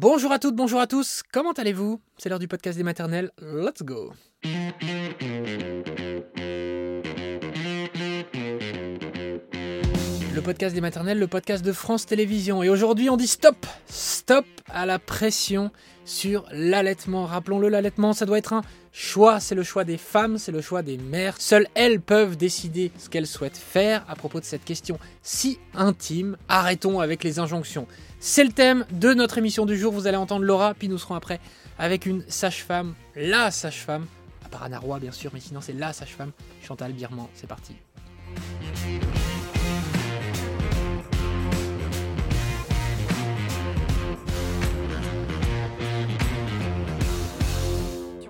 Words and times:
Bonjour 0.00 0.30
à 0.30 0.38
toutes, 0.38 0.54
bonjour 0.54 0.78
à 0.78 0.86
tous, 0.86 1.24
comment 1.32 1.50
allez-vous? 1.50 2.00
C'est 2.18 2.28
l'heure 2.28 2.38
du 2.38 2.46
podcast 2.46 2.78
des 2.78 2.84
maternelles, 2.84 3.32
let's 3.42 3.82
go. 3.82 4.12
Le 10.32 10.40
podcast 10.40 10.72
des 10.72 10.80
maternelles, 10.80 11.18
le 11.18 11.26
podcast 11.26 11.64
de 11.64 11.72
France 11.72 12.06
Télévisions. 12.06 12.62
Et 12.62 12.68
aujourd'hui 12.68 13.10
on 13.10 13.16
dit 13.16 13.26
stop. 13.26 13.56
Stop 13.88 14.46
à 14.68 14.86
la 14.86 15.00
pression 15.00 15.72
sur 16.04 16.46
l'allaitement. 16.52 17.24
Rappelons-le, 17.24 17.68
l'allaitement, 17.68 18.12
ça 18.12 18.24
doit 18.24 18.38
être 18.38 18.52
un 18.52 18.62
choix. 18.92 19.40
C'est 19.40 19.54
le 19.54 19.62
choix 19.62 19.84
des 19.84 19.98
femmes, 19.98 20.38
c'est 20.38 20.52
le 20.52 20.60
choix 20.60 20.82
des 20.82 20.96
mères. 20.96 21.34
Seules 21.38 21.68
elles 21.74 22.00
peuvent 22.00 22.36
décider 22.36 22.90
ce 22.98 23.08
qu'elles 23.08 23.26
souhaitent 23.26 23.56
faire 23.56 24.04
à 24.08 24.14
propos 24.14 24.40
de 24.40 24.44
cette 24.44 24.64
question 24.64 24.98
si 25.22 25.58
intime. 25.74 26.36
Arrêtons 26.48 27.00
avec 27.00 27.24
les 27.24 27.38
injonctions. 27.38 27.86
C'est 28.20 28.44
le 28.44 28.52
thème 28.52 28.84
de 28.90 29.14
notre 29.14 29.38
émission 29.38 29.66
du 29.66 29.76
jour. 29.76 29.92
Vous 29.92 30.06
allez 30.06 30.16
entendre 30.16 30.44
Laura, 30.44 30.74
puis 30.74 30.88
nous 30.88 30.98
serons 30.98 31.14
après 31.14 31.40
avec 31.78 32.06
une 32.06 32.24
sage-femme, 32.28 32.94
la 33.14 33.50
sage-femme, 33.50 34.06
à 34.52 34.78
Roy 34.78 34.98
bien 34.98 35.12
sûr, 35.12 35.30
mais 35.32 35.40
sinon 35.40 35.60
c'est 35.60 35.72
la 35.72 35.92
sage-femme, 35.92 36.32
Chantal 36.62 36.92
Birman. 36.92 37.26
C'est 37.34 37.46
parti. 37.46 37.74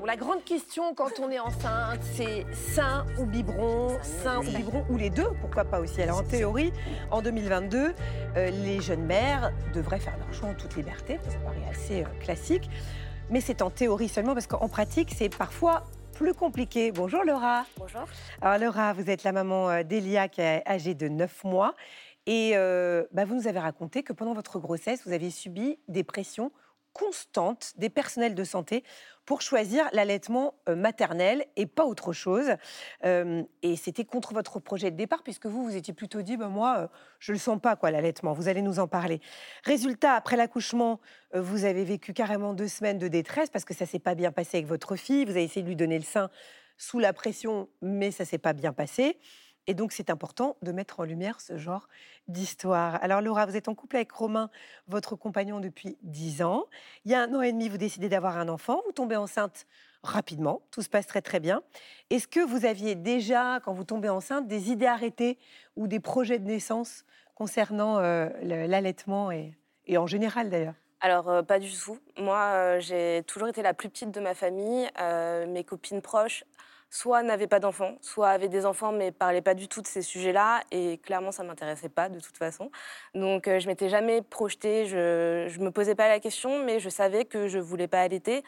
La 0.09 0.17
grande 0.17 0.43
question 0.43 0.95
quand 0.95 1.21
on 1.21 1.31
est 1.31 1.39
enceinte, 1.39 2.01
c'est 2.15 2.47
sein 2.55 3.05
ou 3.19 3.27
biberon, 3.27 3.99
sein 4.01 4.39
ou 4.39 4.43
biberon, 4.43 4.83
ou 4.89 4.97
les 4.97 5.11
deux, 5.11 5.29
pourquoi 5.43 5.67
pas 5.67 5.81
aussi? 5.81 6.01
Alors 6.01 6.21
en 6.21 6.23
théorie, 6.23 6.73
en 7.11 7.21
2022, 7.21 7.93
euh, 8.39 8.51
les 8.51 8.81
jeunes 8.81 9.05
mères 9.05 9.53
devraient 9.75 10.01
faire 10.01 10.17
leur 10.17 10.33
choix 10.33 10.49
en 10.49 10.55
toute 10.55 10.77
liberté, 10.77 11.21
ça 11.29 11.39
paraît 11.41 11.63
assez 11.71 12.05
euh, 12.05 12.21
classique. 12.21 12.71
Mais 13.29 13.43
c'est 13.43 13.61
en 13.61 13.69
théorie 13.69 14.09
seulement 14.09 14.33
parce 14.33 14.47
qu'en 14.47 14.71
pratique, 14.71 15.13
c'est 15.15 15.29
parfois 15.29 15.85
plus 16.15 16.33
compliqué. 16.33 16.91
Bonjour 16.91 17.23
Laura. 17.23 17.67
Bonjour. 17.77 18.07
Alors 18.41 18.59
Laura, 18.59 18.95
vous 18.95 19.11
êtes 19.11 19.25
la 19.25 19.33
maman 19.33 19.69
euh, 19.69 19.83
d'Elia 19.83 20.29
qui 20.29 20.41
est 20.41 20.63
âgée 20.67 20.95
de 20.95 21.09
9 21.09 21.45
mois. 21.45 21.75
Et 22.25 22.53
bah, 23.13 23.25
vous 23.25 23.35
nous 23.35 23.49
avez 23.49 23.59
raconté 23.59 24.03
que 24.03 24.13
pendant 24.13 24.35
votre 24.35 24.59
grossesse, 24.59 25.07
vous 25.07 25.13
aviez 25.13 25.31
subi 25.31 25.79
des 25.89 26.05
pressions 26.05 26.51
constantes 26.99 27.73
des 27.77 27.91
personnels 27.91 28.35
de 28.35 28.45
santé 28.45 28.83
pour 29.25 29.43
choisir 29.43 29.89
l'allaitement 29.93 30.55
maternel 30.67 31.45
et 31.57 31.67
pas 31.67 31.85
autre 31.85 32.13
chose. 32.13 32.49
et 33.05 33.77
c'était 33.77 34.05
contre 34.07 34.33
votre 34.33 34.59
projet 34.59 34.91
de 34.91 34.97
départ, 34.97 35.23
puisque 35.23 35.47
vous, 35.47 35.65
vous 35.65 35.77
étiez 35.77 35.93
plutôt 35.93 36.23
dit, 36.23 36.39
bah, 36.39 36.49
moi, 36.49 36.91
je 37.19 37.33
ne 37.33 37.37
le 37.37 37.39
sens 37.39 37.61
pas, 37.61 37.77
quoi, 37.77 37.91
l'allaitement. 37.91 38.33
Vous 38.33 38.49
allez 38.49 38.63
nous 38.63 38.79
en 38.79 38.89
parler. 38.89 39.21
Résultat, 39.65 40.15
après 40.15 40.37
l'accouchement, 40.37 40.99
vous 41.35 41.67
avez 41.67 41.85
vécu 41.85 42.15
carrément 42.15 42.55
deux 42.55 42.69
semaines 42.69 42.99
de 42.99 43.09
détresse 43.09 43.51
parce 43.51 43.67
que 43.67 43.75
ça 43.75 43.85
s'est 43.85 43.99
pas 43.99 44.15
bien 44.15 44.33
passé 44.33 44.57
avec 44.57 44.67
votre 44.67 44.97
fille. 44.97 45.27
Vous 45.27 45.33
avez 45.33 45.45
essayé 45.45 45.63
de 45.63 45.69
lui 45.69 45.77
donner 45.77 45.99
le 45.99 46.05
sein 46.05 46.31
sous 46.79 46.99
la 46.99 47.13
pression, 47.13 47.69
mais 47.83 48.11
ça 48.11 48.25
s'est 48.25 48.39
pas 48.39 48.55
bien 48.55 48.73
passé. 48.73 49.19
Et 49.69 49.75
donc, 49.75 49.93
c'est 49.93 50.09
important 50.09 50.57
de 50.63 50.73
mettre 50.73 50.99
en 50.99 51.05
lumière 51.05 51.43
ce 51.43 51.59
genre 51.59 51.89
d'histoire. 52.27 52.99
Alors, 53.03 53.21
Laura, 53.21 53.45
vous 53.45 53.55
êtes 53.55 53.69
en 53.69 53.75
couple 53.75 53.97
avec 53.97 54.11
Romain, 54.11 54.49
votre 54.89 55.15
compagnon 55.15 55.61
depuis 55.61 55.99
10 56.03 56.41
ans. 56.43 56.65
Il 57.05 57.13
y 57.13 57.15
a 57.15 57.21
un 57.21 57.35
an 57.35 57.43
et 57.43 57.53
demi, 57.53 57.69
vous 57.69 57.77
décidez 57.77 58.09
d'avoir 58.09 58.39
un 58.39 58.49
enfant. 58.49 58.81
Vous 58.87 58.93
tombez 58.93 59.15
enceinte 59.15 59.67
rapidement. 60.03 60.63
Tout 60.71 60.81
se 60.81 60.89
passe 60.89 61.07
très, 61.07 61.21
très 61.21 61.39
bien. 61.39 61.63
Est-ce 62.09 62.27
que 62.27 62.41
vous 62.41 62.65
aviez 62.65 62.95
déjà, 62.95 63.61
quand 63.63 63.75
vous 63.75 63.85
tombez 63.85 64.09
enceinte, 64.09 64.49
des 64.49 64.71
idées 64.71 64.87
arrêtées 64.87 65.37
ou 65.77 65.87
des 65.87 66.01
projets 66.01 66.39
de 66.39 66.47
naissance 66.47 67.05
concernant 67.35 67.99
euh, 67.99 68.31
l'allaitement 68.41 69.31
et, 69.31 69.53
en 69.99 70.07
général 70.07 70.49
d'ailleurs? 70.49 70.77
Alors, 71.03 71.29
euh, 71.29 71.43
pas 71.43 71.59
du 71.59 71.71
tout. 71.71 71.99
Moi, 72.17 72.39
euh, 72.39 72.81
j'ai 72.81 73.23
toujours 73.27 73.49
été 73.49 73.61
la 73.61 73.75
plus 73.75 73.91
petite 73.91 74.13
de 74.13 74.21
ma 74.21 74.35
famille. 74.35 74.89
mes 75.47 75.65
copines 75.65 76.01
proches 76.01 76.45
soit 76.91 77.23
n'avaient 77.23 77.47
pas 77.47 77.61
d'enfants, 77.61 77.97
soit 78.01 78.31
avaient 78.31 78.49
des 78.49 78.67
enfants 78.67 78.93
mais 78.93 79.13
parlaient 79.13 79.43
pas 79.43 79.55
du 79.55 79.69
tout 79.69 79.83
de 79.83 79.87
ces 79.87 80.03
sujets-là. 80.03 80.63
Et 80.71 80.99
clairement, 80.99 81.33
ça 81.33 81.43
m'intéressait 81.45 81.89
pas 81.89 82.09
de 82.09 82.21
toute 82.21 82.37
façon. 82.37 82.71
Donc, 83.15 83.49
euh, 83.49 83.59
je 83.59 83.67
m'étais 83.69 83.89
jamais 83.89 84.23
projetée, 84.23 84.87
je, 84.87 85.47
je 85.49 85.61
me 85.61 85.71
posais 85.71 85.95
pas 85.95 86.09
la 86.09 86.21
question, 86.21 86.65
mais 86.65 86.81
je 86.81 86.89
savais 86.89 87.25
que 87.25 87.49
je 87.49 87.59
voulais 87.59 87.89
pas 87.89 88.01
allaiter. 88.03 88.43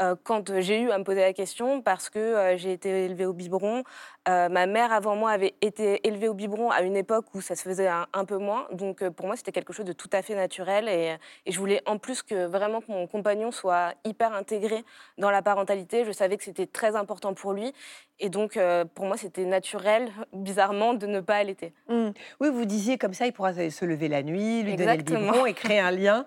Euh, 0.00 0.14
quand 0.22 0.60
j'ai 0.60 0.80
eu 0.80 0.90
à 0.90 0.98
me 0.98 1.04
poser 1.04 1.20
la 1.20 1.32
question 1.32 1.82
parce 1.82 2.10
que 2.10 2.54
j'ai 2.56 2.72
été 2.72 3.04
élevée 3.04 3.26
au 3.26 3.32
biberon. 3.32 3.82
Ma 4.26 4.66
mère 4.66 4.92
avant 4.92 5.16
moi 5.16 5.32
avait 5.32 5.54
été 5.60 6.06
élevée 6.06 6.28
au 6.28 6.34
biberon 6.34 6.70
à 6.70 6.82
une 6.82 6.96
époque 6.96 7.26
où 7.34 7.40
ça 7.40 7.56
se 7.56 7.62
faisait 7.62 7.88
un, 7.88 8.24
peu 8.24 8.36
moins. 8.36 8.68
Donc 8.70 9.06
pour 9.10 9.26
moi, 9.26 9.36
c'était 9.36 9.50
quelque 9.50 9.72
chose 9.72 9.84
de 9.84 9.92
tout 9.92 10.10
à 10.12 10.22
fait 10.22 10.36
naturel. 10.36 10.88
Et, 10.88 11.16
et, 11.46 11.52
je 11.52 11.58
voulais 11.58 11.82
en 11.84 11.98
plus 11.98 12.22
que 12.22 12.46
vraiment 12.46 12.80
que 12.80 12.92
mon 12.92 13.08
compagnon 13.08 13.50
soit 13.50 13.94
hyper 14.04 14.32
intégré 14.32 14.84
dans 15.18 15.32
la 15.32 15.42
parentalité. 15.42 16.04
Je 16.04 16.12
savais 16.12 16.36
que 16.36 16.44
c'était 16.44 16.68
très 16.68 16.94
important 16.94 17.34
pour 17.34 17.54
lui. 17.54 17.72
Et 18.20 18.28
donc, 18.28 18.58
pour 18.94 19.06
moi, 19.06 19.16
c'était 19.16 19.46
naturel, 19.46 20.12
bizarrement, 20.32 20.94
de 20.94 21.06
ne 21.06 21.20
pas 21.20 21.36
allaiter. 21.36 21.72
Mmh. 21.88 22.10
Oui, 22.40 22.50
vous 22.52 22.66
disiez 22.66 22.98
comme 22.98 23.14
ça, 23.14 23.26
il 23.26 23.32
pourra 23.32 23.54
se 23.54 23.84
lever 23.84 24.08
la 24.08 24.22
nuit, 24.22 24.62
lui 24.62 24.76
donner 24.76 24.98
le 24.98 25.02
biberon 25.02 25.46
et 25.46 25.54
créer 25.54 25.80
un 25.80 25.90
lien 25.90 26.26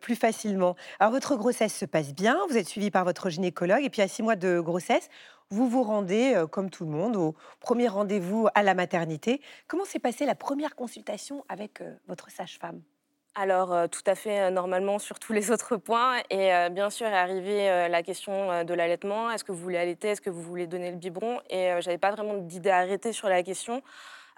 plus 0.00 0.16
facilement. 0.16 0.76
Alors, 1.00 1.12
votre 1.12 1.36
grossesse 1.36 1.74
se 1.74 1.86
passe 1.86 2.12
bien, 2.12 2.38
vous 2.48 2.56
êtes 2.56 2.69
suivi 2.70 2.90
par 2.90 3.04
votre 3.04 3.28
gynécologue, 3.28 3.84
et 3.84 3.90
puis 3.90 4.00
à 4.00 4.08
six 4.08 4.22
mois 4.22 4.36
de 4.36 4.60
grossesse, 4.60 5.08
vous 5.50 5.68
vous 5.68 5.82
rendez, 5.82 6.44
comme 6.52 6.70
tout 6.70 6.84
le 6.84 6.90
monde, 6.90 7.16
au 7.16 7.34
premier 7.58 7.88
rendez-vous 7.88 8.48
à 8.54 8.62
la 8.62 8.74
maternité. 8.74 9.42
Comment 9.66 9.84
s'est 9.84 9.98
passée 9.98 10.24
la 10.24 10.36
première 10.36 10.76
consultation 10.76 11.44
avec 11.48 11.82
votre 12.06 12.30
sage-femme? 12.30 12.80
Alors, 13.34 13.88
tout 13.90 14.02
à 14.06 14.14
fait 14.14 14.50
normalement 14.50 14.98
sur 14.98 15.18
tous 15.18 15.32
les 15.32 15.50
autres 15.50 15.76
points. 15.76 16.18
Et 16.30 16.50
bien 16.70 16.90
sûr 16.90 17.06
est 17.08 17.16
arrivée 17.16 17.88
la 17.88 18.02
question 18.02 18.64
de 18.64 18.74
l'allaitement. 18.74 19.30
Est-ce 19.30 19.44
que 19.44 19.52
vous 19.52 19.58
voulez 19.58 19.78
allaiter? 19.78 20.08
Est-ce 20.08 20.20
que 20.20 20.30
vous 20.30 20.42
voulez 20.42 20.66
donner 20.66 20.90
le 20.90 20.96
biberon? 20.96 21.40
Et 21.48 21.72
j'avais 21.80 21.98
pas 21.98 22.10
vraiment 22.12 22.34
d'idée 22.34 22.70
arrêtée 22.70 23.12
sur 23.12 23.28
la 23.28 23.42
question. 23.42 23.82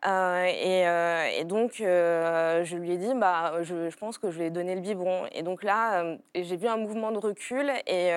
Euh, 0.05 0.09
euh, 0.11 1.29
et, 1.39 1.45
donc, 1.45 1.81
euh, 1.81 2.65
je 2.65 2.77
lui 2.77 2.93
ai 2.93 2.99
dit, 2.99 3.13
bah, 3.15 3.63
je, 3.63 3.95
pense 3.97 4.19
que 4.19 4.31
je 4.31 4.39
vais 4.39 4.51
donner 4.51 4.75
le 4.75 4.81
biberon. 4.81 5.27
Et 5.33 5.43
donc 5.43 5.63
là, 5.63 6.17
j'ai 6.35 6.57
vu 6.57 6.67
un 6.67 6.77
mouvement 6.77 7.13
de 7.13 7.19
recul 7.19 7.71
et 7.87 8.11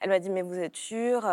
elle 0.00 0.08
m'a 0.08 0.18
dit, 0.18 0.30
mais 0.30 0.42
vous 0.42 0.58
êtes 0.58 0.76
sûre 0.76 1.26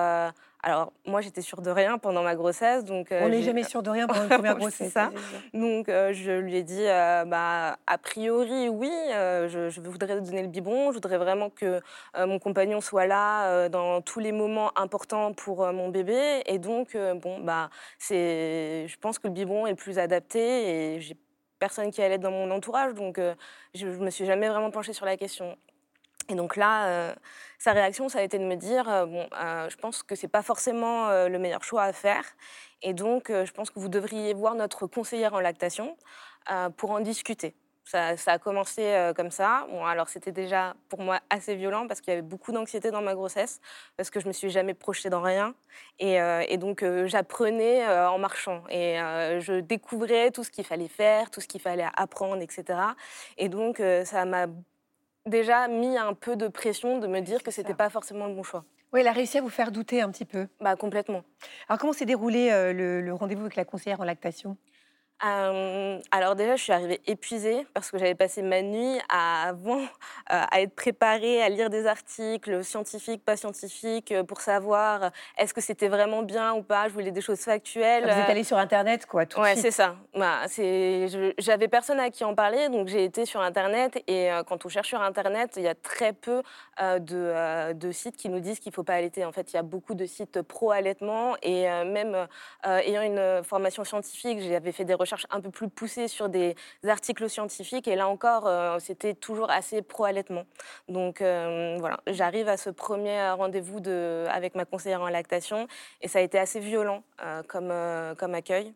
alors, 0.67 0.91
moi, 1.05 1.21
j'étais 1.21 1.41
sûre 1.41 1.61
de 1.61 1.69
rien 1.69 1.97
pendant 1.97 2.23
ma 2.23 2.35
grossesse. 2.35 2.83
Donc, 2.83 3.07
On 3.11 3.29
n'est 3.29 3.41
jamais 3.41 3.63
sûr 3.63 3.81
de 3.81 3.89
rien 3.89 4.05
pendant 4.05 4.23
une 4.23 4.27
première 4.27 4.57
grossesse. 4.57 4.91
ça. 4.91 5.11
Donc, 5.53 5.85
je 5.87 6.39
lui 6.41 6.57
ai 6.57 6.63
dit, 6.63 6.83
bah, 6.83 7.77
a 7.87 7.97
priori, 7.97 8.67
oui, 8.67 8.91
je, 9.13 9.69
je, 9.69 9.79
voudrais 9.79 10.19
donner 10.19 10.41
le 10.41 10.49
biberon. 10.49 10.91
Je 10.91 10.95
voudrais 10.95 11.17
vraiment 11.17 11.49
que 11.49 11.79
mon 12.17 12.37
compagnon 12.37 12.81
soit 12.81 13.07
là 13.07 13.69
dans 13.69 14.01
tous 14.01 14.19
les 14.19 14.33
moments 14.33 14.77
importants 14.77 15.31
pour 15.31 15.65
mon 15.71 15.87
bébé. 15.87 16.41
Et 16.47 16.59
donc, 16.59 16.97
bon, 17.21 17.39
bah, 17.39 17.69
je 18.01 18.97
pense 18.97 19.19
que 19.19 19.27
le 19.27 19.33
biberon 19.33 19.67
est 19.67 19.71
le 19.71 19.77
plus 19.77 19.99
adapté 19.99 20.95
et 20.95 20.99
j'ai 20.99 21.15
personne 21.59 21.91
qui 21.91 22.01
allait 22.01 22.17
dans 22.17 22.31
mon 22.31 22.51
entourage. 22.51 22.93
Donc, 22.93 23.21
je 23.73 23.87
ne 23.87 24.03
me 24.03 24.09
suis 24.09 24.25
jamais 24.25 24.49
vraiment 24.49 24.71
penchée 24.71 24.91
sur 24.91 25.05
la 25.05 25.15
question. 25.15 25.57
Et 26.29 26.35
donc 26.35 26.55
là, 26.55 26.87
euh, 26.87 27.15
sa 27.57 27.71
réaction, 27.71 28.09
ça 28.09 28.19
a 28.19 28.21
été 28.21 28.37
de 28.37 28.43
me 28.43 28.55
dire, 28.55 28.89
euh, 28.89 29.05
bon, 29.05 29.27
euh, 29.39 29.69
je 29.69 29.77
pense 29.77 30.03
que 30.03 30.15
c'est 30.15 30.27
pas 30.27 30.43
forcément 30.43 31.09
le 31.27 31.39
meilleur 31.39 31.63
choix 31.63 31.83
à 31.83 31.93
faire, 31.93 32.23
et 32.81 32.93
donc 32.93 33.29
je 33.29 33.51
pense 33.51 33.69
que 33.69 33.79
vous 33.79 33.89
devriez 33.89 34.33
voir 34.33 34.55
notre 34.55 34.87
conseillère 34.87 35.33
en 35.33 35.39
lactation 35.39 35.97
pour 36.77 36.91
en 36.91 36.99
discuter. 36.99 37.55
Ça, 37.85 38.15
a 38.25 38.37
commencé 38.37 39.11
comme 39.15 39.31
ça. 39.31 39.65
Bon, 39.71 39.85
alors 39.85 40.09
c'était 40.09 40.33
déjà 40.33 40.75
pour 40.89 40.99
moi 40.99 41.21
assez 41.29 41.55
violent 41.55 41.87
parce 41.87 42.01
qu'il 42.01 42.11
y 42.11 42.17
avait 42.17 42.21
beaucoup 42.21 42.51
d'anxiété 42.51 42.91
dans 42.91 43.01
ma 43.01 43.15
grossesse, 43.15 43.61
parce 43.95 44.09
que 44.09 44.19
je 44.19 44.27
me 44.27 44.33
suis 44.33 44.49
jamais 44.49 44.73
projetée 44.73 45.09
dans 45.09 45.21
rien, 45.21 45.55
et 45.99 46.57
donc 46.57 46.83
j'apprenais 47.05 47.87
en 47.87 48.17
marchant, 48.17 48.63
et 48.69 48.97
je 49.39 49.59
découvrais 49.61 50.31
tout 50.31 50.43
ce 50.43 50.51
qu'il 50.51 50.65
fallait 50.65 50.89
faire, 50.89 51.31
tout 51.31 51.41
ce 51.41 51.47
qu'il 51.47 51.61
fallait 51.61 51.87
apprendre, 51.95 52.41
etc. 52.41 52.79
Et 53.37 53.49
donc 53.49 53.81
ça 54.03 54.25
m'a 54.25 54.47
déjà 55.27 55.67
mis 55.67 55.97
un 55.97 56.13
peu 56.13 56.35
de 56.35 56.47
pression 56.47 56.99
de 56.99 57.07
me 57.07 57.19
dire 57.19 57.43
que 57.43 57.51
c'était 57.51 57.73
pas 57.73 57.89
forcément 57.89 58.27
le 58.27 58.33
bon 58.33 58.43
choix. 58.43 58.65
Oui, 58.93 59.01
elle 59.01 59.07
a 59.07 59.11
réussi 59.11 59.37
à 59.37 59.41
vous 59.41 59.49
faire 59.49 59.71
douter 59.71 60.01
un 60.01 60.09
petit 60.09 60.25
peu. 60.25 60.47
Bah 60.61 60.75
complètement. 60.75 61.23
Alors 61.67 61.79
comment 61.79 61.93
s'est 61.93 62.05
déroulé 62.05 62.49
euh, 62.51 63.01
le 63.01 63.13
rendez-vous 63.13 63.41
avec 63.41 63.55
la 63.55 63.65
conseillère 63.65 63.99
en 63.99 64.05
lactation? 64.05 64.57
Alors 65.19 66.35
déjà, 66.35 66.55
je 66.55 66.63
suis 66.63 66.73
arrivée 66.73 67.01
épuisée 67.07 67.65
parce 67.73 67.89
que 67.89 67.97
j'avais 67.97 68.15
passé 68.15 68.41
ma 68.41 68.61
nuit 68.61 68.99
à, 69.09 69.49
avant 69.49 69.81
à 70.27 70.61
être 70.61 70.75
préparée 70.75 71.41
à 71.41 71.49
lire 71.49 71.69
des 71.69 71.87
articles 71.87 72.63
scientifiques, 72.63 73.23
pas 73.25 73.35
scientifiques, 73.35 74.13
pour 74.27 74.41
savoir 74.41 75.11
est-ce 75.37 75.53
que 75.53 75.61
c'était 75.61 75.87
vraiment 75.87 76.21
bien 76.21 76.53
ou 76.53 76.61
pas. 76.61 76.87
Je 76.87 76.93
voulais 76.93 77.11
des 77.11 77.21
choses 77.21 77.39
factuelles. 77.39 78.03
Vous 78.03 78.09
êtes 78.09 78.29
allée 78.29 78.43
sur 78.43 78.57
Internet, 78.57 79.05
quoi, 79.05 79.25
tout 79.25 79.39
ouais, 79.39 79.55
c'est 79.55 79.71
ça. 79.71 79.95
Bah, 80.15 80.41
j'avais 81.37 81.67
personne 81.67 81.99
à 81.99 82.09
qui 82.09 82.23
en 82.23 82.35
parler, 82.35 82.69
donc 82.69 82.87
j'ai 82.87 83.03
été 83.03 83.25
sur 83.25 83.41
Internet. 83.41 84.01
Et 84.07 84.29
quand 84.47 84.65
on 84.65 84.69
cherche 84.69 84.89
sur 84.89 85.01
Internet, 85.01 85.53
il 85.57 85.63
y 85.63 85.67
a 85.67 85.75
très 85.75 86.13
peu 86.13 86.43
de, 86.79 87.73
de, 87.73 87.91
sites 87.91 88.17
qui 88.17 88.29
nous 88.29 88.39
disent 88.39 88.59
qu'il 88.59 88.69
ne 88.69 88.75
faut 88.75 88.83
pas 88.83 88.95
allaiter. 88.95 89.25
En 89.25 89.31
fait, 89.31 89.51
il 89.51 89.55
y 89.55 89.59
a 89.59 89.63
beaucoup 89.63 89.95
de 89.95 90.05
sites 90.05 90.41
pro-allaitement. 90.43 91.35
Et 91.41 91.63
même 91.63 92.27
ayant 92.63 93.01
une 93.01 93.43
formation 93.43 93.83
scientifique, 93.83 94.39
j'avais 94.41 94.71
fait 94.71 94.85
des 94.85 94.93
recherches 94.93 95.06
recherches 95.07 95.27
un 95.29 95.41
peu 95.41 95.49
plus 95.49 95.69
poussées 95.69 96.07
sur 96.07 96.29
des 96.29 96.55
articles 96.87 97.29
scientifiques. 97.29 97.87
Et 97.87 97.95
là 97.95 98.07
encore, 98.07 98.79
c'était 98.81 99.13
toujours 99.13 99.49
assez 99.49 99.81
pro-allaitement. 99.81 100.43
Donc 100.87 101.21
voilà, 101.21 101.99
j'arrive 102.07 102.47
à 102.49 102.57
ce 102.57 102.69
premier 102.69 103.31
rendez-vous 103.31 103.81
avec 104.29 104.55
ma 104.55 104.65
conseillère 104.65 105.01
en 105.01 105.09
lactation 105.09 105.67
et 106.01 106.07
ça 106.07 106.19
a 106.19 106.21
été 106.21 106.37
assez 106.37 106.59
violent 106.59 107.03
comme, 107.47 107.73
comme 108.17 108.35
accueil. 108.35 108.73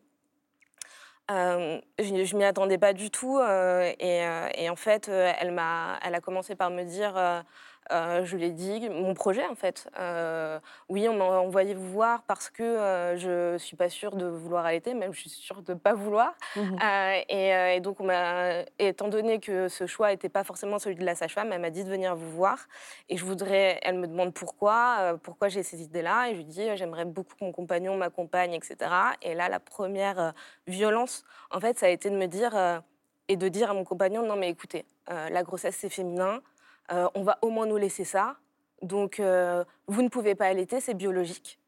je 1.28 2.36
m'y 2.36 2.44
attendais 2.44 2.78
pas 2.78 2.92
du 2.92 3.10
tout 3.10 3.40
et, 3.40 4.24
et, 4.54 4.70
en 4.70 4.76
fait, 4.76 5.08
elle, 5.08 5.56
a, 5.58 5.98
elle 6.02 6.14
a 6.14 6.20
commencé 6.20 6.54
par 6.56 6.70
me 6.70 6.84
dire 6.84 7.44
euh, 7.92 8.24
je 8.24 8.36
lui 8.36 8.46
ai 8.46 8.50
dit 8.50 8.88
mon 8.88 9.14
projet 9.14 9.46
en 9.46 9.54
fait. 9.54 9.88
Euh, 9.98 10.58
oui, 10.88 11.08
on 11.08 11.16
m'a 11.16 11.24
envoyé 11.24 11.74
vous 11.74 11.90
voir 11.90 12.22
parce 12.22 12.48
que 12.48 12.62
euh, 12.62 13.16
je 13.16 13.58
suis 13.58 13.76
pas 13.76 13.88
sûre 13.88 14.16
de 14.16 14.26
vouloir 14.26 14.64
allaiter, 14.64 14.94
même 14.94 15.12
je 15.12 15.20
suis 15.20 15.30
sûre 15.30 15.62
de 15.62 15.74
pas 15.74 15.94
vouloir. 15.94 16.34
Mmh 16.56 16.78
et, 17.28 17.80
donc, 17.80 17.98
étant 18.78 19.08
donné 19.08 19.40
que 19.40 19.68
ce 19.68 19.86
choix 19.86 20.10
n'était 20.10 20.28
pas 20.28 20.44
forcément 20.44 20.78
celui 20.78 20.96
de 20.96 21.04
la 21.04 21.14
sage-femme, 21.14 21.52
elle 21.52 21.60
m'a 21.60 21.70
dit 21.70 21.84
de 21.84 21.90
venir 21.90 22.14
vous 22.16 22.30
voir. 22.30 22.58
Et 23.08 23.16
je 23.16 23.24
voudrais, 23.24 23.78
elle 23.82 23.98
me 23.98 24.06
demande 24.06 24.32
pourquoi, 24.34 25.18
pourquoi 25.22 25.48
j'ai 25.48 25.62
ces 25.62 25.82
idées-là. 25.82 26.28
Et 26.28 26.32
je 26.32 26.38
lui 26.38 26.44
dis 26.44 26.76
j'aimerais 26.76 27.04
beaucoup 27.04 27.34
que 27.34 27.44
mon 27.44 27.52
compagnon 27.52 27.96
m'accompagne, 27.96 28.54
etc. 28.54 28.90
Et 29.22 29.34
là, 29.34 29.48
la 29.48 29.60
première 29.60 30.32
violence, 30.66 31.24
en 31.50 31.60
fait, 31.60 31.78
ça 31.78 31.86
a 31.86 31.90
été 31.90 32.10
de 32.10 32.16
me 32.16 32.26
dire 32.26 32.82
et 33.28 33.36
de 33.36 33.48
dire 33.48 33.70
à 33.70 33.74
mon 33.74 33.84
compagnon 33.84 34.26
non 34.26 34.36
mais 34.36 34.48
écoutez, 34.48 34.84
la 35.08 35.42
grossesse 35.42 35.76
c'est 35.76 35.90
féminin. 35.90 36.40
Euh, 36.90 37.08
on 37.14 37.22
va 37.22 37.38
au 37.42 37.50
moins 37.50 37.66
nous 37.66 37.76
laisser 37.76 38.04
ça. 38.04 38.36
Donc, 38.82 39.20
euh, 39.20 39.64
vous 39.86 40.02
ne 40.02 40.08
pouvez 40.08 40.34
pas 40.34 40.46
allaiter, 40.46 40.80
c'est 40.80 40.94
biologique. 40.94 41.58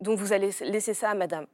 Donc, 0.00 0.18
vous 0.18 0.32
allez 0.32 0.50
laisser 0.62 0.94
ça 0.94 1.10
à 1.10 1.14
madame. 1.14 1.46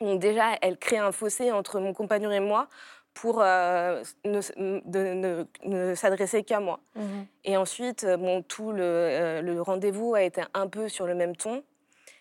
Donc, 0.00 0.20
déjà, 0.20 0.56
elle 0.60 0.78
crée 0.78 0.98
un 0.98 1.12
fossé 1.12 1.52
entre 1.52 1.80
mon 1.80 1.92
compagnon 1.92 2.30
et 2.30 2.40
moi 2.40 2.68
pour 3.14 3.40
euh, 3.42 4.02
ne, 4.24 5.94
s'adresser 5.94 6.42
qu'à 6.42 6.60
moi. 6.60 6.80
Mhm. 6.94 7.26
Et 7.44 7.56
ensuite, 7.56 8.06
bon, 8.06 8.42
tout 8.42 8.72
le, 8.72 9.60
rendez-vous 9.60 10.14
a 10.14 10.22
été 10.22 10.42
un 10.54 10.68
peu 10.68 10.88
sur 10.88 11.06
le 11.06 11.14
même 11.14 11.34
ton. 11.34 11.62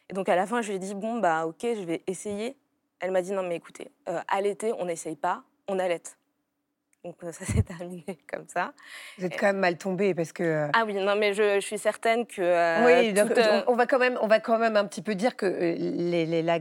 Et 0.09 0.13
donc, 0.13 0.29
à 0.29 0.35
la 0.35 0.47
fin, 0.47 0.61
je 0.61 0.69
lui 0.69 0.75
ai 0.75 0.79
dit, 0.79 0.95
bon, 0.95 1.19
bah, 1.19 1.45
ok, 1.45 1.61
je 1.61 1.83
vais 1.83 2.01
essayer. 2.07 2.55
Elle 2.99 3.11
m'a 3.11 3.21
dit, 3.21 3.31
non, 3.31 3.43
mais 3.43 3.55
écoutez, 3.55 3.91
allaiter, 4.27 4.73
on 4.77 4.85
n'essaye 4.85 5.15
pas, 5.15 5.43
on 5.67 5.79
allaite. 5.79 6.18
Donc 7.05 7.15
ça 7.31 7.45
s'est 7.45 7.63
terminé 7.63 8.19
comme 8.29 8.45
ça. 8.47 8.73
Vous 9.17 9.25
êtes 9.25 9.39
quand 9.39 9.47
même 9.47 9.59
mal 9.59 9.77
tombé 9.77 10.13
parce 10.13 10.33
que. 10.33 10.67
Ah 10.73 10.83
oui, 10.85 10.93
non, 10.93 11.15
mais 11.15 11.33
je, 11.33 11.59
suis 11.61 11.77
certaine 11.77 12.25
que. 12.25 12.41
oui, 12.85 13.13
on, 13.67 13.75
va 13.75 13.85
quand 13.85 13.99
même, 13.99 14.17
on 14.21 14.27
va 14.27 14.39
quand 14.39 14.57
même 14.57 14.75
un 14.75 14.85
petit 14.85 15.01
peu 15.01 15.15
dire 15.15 15.35
que 15.37 15.75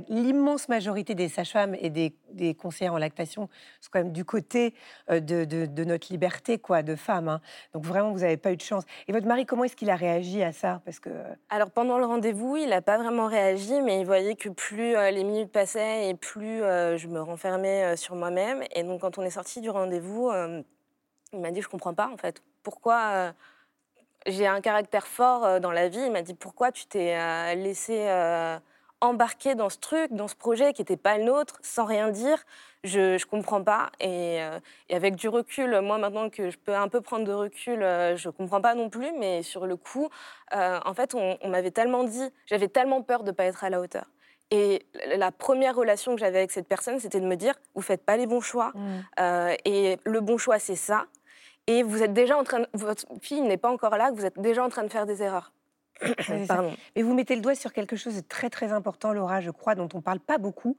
l'immense 0.09 0.69
majorité 0.69 1.15
des 1.15 1.29
sages-femmes 1.29 1.75
et 1.81 1.91
des, 1.91 2.15
des, 2.31 2.55
conseillères 2.55 2.95
en 2.95 2.99
lactation 2.99 3.49
sont 3.81 3.91
quand 3.93 4.01
même 4.01 4.13
du 4.13 4.25
côté 4.25 4.75
de, 5.11 5.45
de, 5.45 5.85
notre 5.85 6.09
liberté, 6.11 6.59
quoi, 6.59 6.83
de 6.83 6.95
femmes. 6.95 7.29
Hein. 7.29 7.41
Donc 7.73 7.85
vraiment, 7.85 8.13
vous 8.13 8.21
n'avez 8.21 8.37
pas 8.37 8.53
eu 8.53 8.57
de 8.57 8.63
chance. 8.63 8.85
Et 9.09 9.13
votre 9.13 9.27
mari, 9.27 9.45
comment 9.45 9.65
est-ce 9.65 9.77
qu'il 9.77 9.91
a 9.91 9.97
réagi 9.97 10.43
à 10.43 10.53
ça? 10.53 10.81
Parce 10.85 11.01
que. 11.01 11.11
Alors 11.51 11.71
pendant 11.71 11.99
le 11.99 12.07
rendez-vous, 12.07 12.57
il 12.57 12.69
n'a 12.69 12.83
pas 12.83 12.99
vraiment 12.99 13.27
réagi, 13.27 13.81
mais 13.83 14.01
il 14.01 14.07
voyait 14.07 14.37
que 14.37 14.49
plus 14.49 14.95
les 15.11 15.25
minutes 15.25 15.51
passaient 15.51 16.11
et 16.11 16.15
plus 16.15 16.59
je 16.61 17.09
me 17.09 17.21
renfermais 17.21 17.97
sur 17.97 18.15
moi-même. 18.15 18.63
Et 18.75 18.85
donc 18.85 19.01
quand 19.01 19.19
on 19.19 19.23
est 19.23 19.31
sorti 19.31 19.61
du 19.61 19.71
rendez-vous 19.71 20.28
euh, 20.31 20.63
il 21.33 21.41
m'a 21.41 21.51
dit 21.51 21.63
Je 21.63 21.69
comprends 21.69 21.95
pas, 21.95 22.09
en 22.09 22.17
fait. 22.17 22.43
Pourquoi 22.63 22.97
euh, 23.13 23.33
j'ai 24.27 24.47
un 24.47 24.61
caractère 24.61 25.07
fort 25.07 25.45
euh, 25.45 25.61
dans 25.61 25.73
la 25.73 25.89
vie 25.89 26.01
Il 26.01 26.13
m'a 26.13 26.23
dit 26.23 26.35
Pourquoi 26.35 26.73
tu 26.73 26.87
t'es 26.87 27.55
laissé 27.57 28.09
embarquer 29.01 29.55
dans 29.55 29.69
ce 29.69 29.79
truc, 29.79 30.13
dans 30.13 30.27
ce 30.27 30.35
projet 30.35 30.73
qui 30.73 30.83
n'était 30.83 30.97
pas 30.97 31.19
le 31.19 31.25
nôtre, 31.25 31.59
sans 31.63 31.85
rien 31.85 32.11
dire? 32.11 32.45
Je, 32.85 33.15
ne 33.15 33.25
comprends 33.25 33.63
pas. 33.63 33.91
Et, 34.01 34.41
avec 34.91 35.17
du 35.17 35.29
recul, 35.29 35.81
moi 35.81 35.99
maintenant 35.99 36.31
que 36.31 36.51
je 36.51 36.59
peux 36.59 36.75
un 36.75 36.89
peu 36.89 37.01
prendre 37.01 37.25
de 37.25 37.33
recul, 37.33 37.81
je 37.81 38.29
comprends 38.29 38.61
pas 38.61 38.75
non 38.75 38.91
plus. 38.91 39.13
Mais 39.19 39.43
sur 39.43 39.67
le 39.67 39.77
coup, 39.77 40.09
en 40.53 40.95
fait, 40.95 41.15
on, 41.15 41.49
m'avait 41.49 41.71
tellement 41.71 42.05
dit, 42.05 42.29
j'avais 42.47 42.69
tellement 42.69 43.03
peur 43.03 43.25
de 43.25 43.31
pas 43.31 43.45
être 43.45 43.65
à 43.65 43.71
la 43.71 43.81
hauteur. 43.81 44.07
Et 44.51 44.87
la 45.17 45.31
première 45.31 45.75
relation 45.75 46.15
que 46.15 46.21
j'avais 46.21 46.39
avec 46.39 46.51
cette 46.51 46.69
personne, 46.69 46.99
c'était 47.01 47.21
de 47.21 47.27
me 47.27 47.37
dire, 47.37 47.55
vous 47.75 47.83
faites 47.83 48.05
pas 48.05 48.17
les 48.17 48.27
bons 48.27 48.41
choix. 48.41 48.73
Mm. 48.75 48.81
Euh, 49.21 49.55
et 49.65 49.99
le 50.05 50.21
bon 50.21 50.39
choix, 50.39 50.59
c'est 50.59 50.77
ça. 50.77 51.07
Et 51.67 51.83
vous 51.83 52.03
êtes 52.03 52.15
déjà 52.15 52.39
en 52.39 52.45
train, 52.45 52.65
votre 52.73 53.05
fille 53.21 53.43
n'est 53.43 53.59
pas 53.59 53.71
encore 53.71 53.97
là, 53.99 54.11
vous 54.11 54.25
êtes 54.25 54.41
déjà 54.41 54.65
en 54.65 54.71
train 54.71 54.85
de 54.85 54.89
faire 54.89 55.05
des 55.05 55.23
erreurs. 55.23 55.53
Pardon. 56.49 56.73
Mais 56.97 57.03
vous 57.03 57.13
mettez 57.13 57.35
le 57.35 57.43
doigt 57.43 57.55
sur 57.55 57.73
quelque 57.73 57.97
chose 57.97 58.17
de 58.17 58.21
très 58.21 58.51
très 58.51 58.73
important, 58.73 59.13
Laura, 59.13 59.41
je 59.41 59.51
crois, 59.51 59.75
dont 59.75 59.89
on 59.93 59.99
ne 59.99 60.03
parle 60.03 60.21
pas 60.21 60.39
beaucoup 60.39 60.77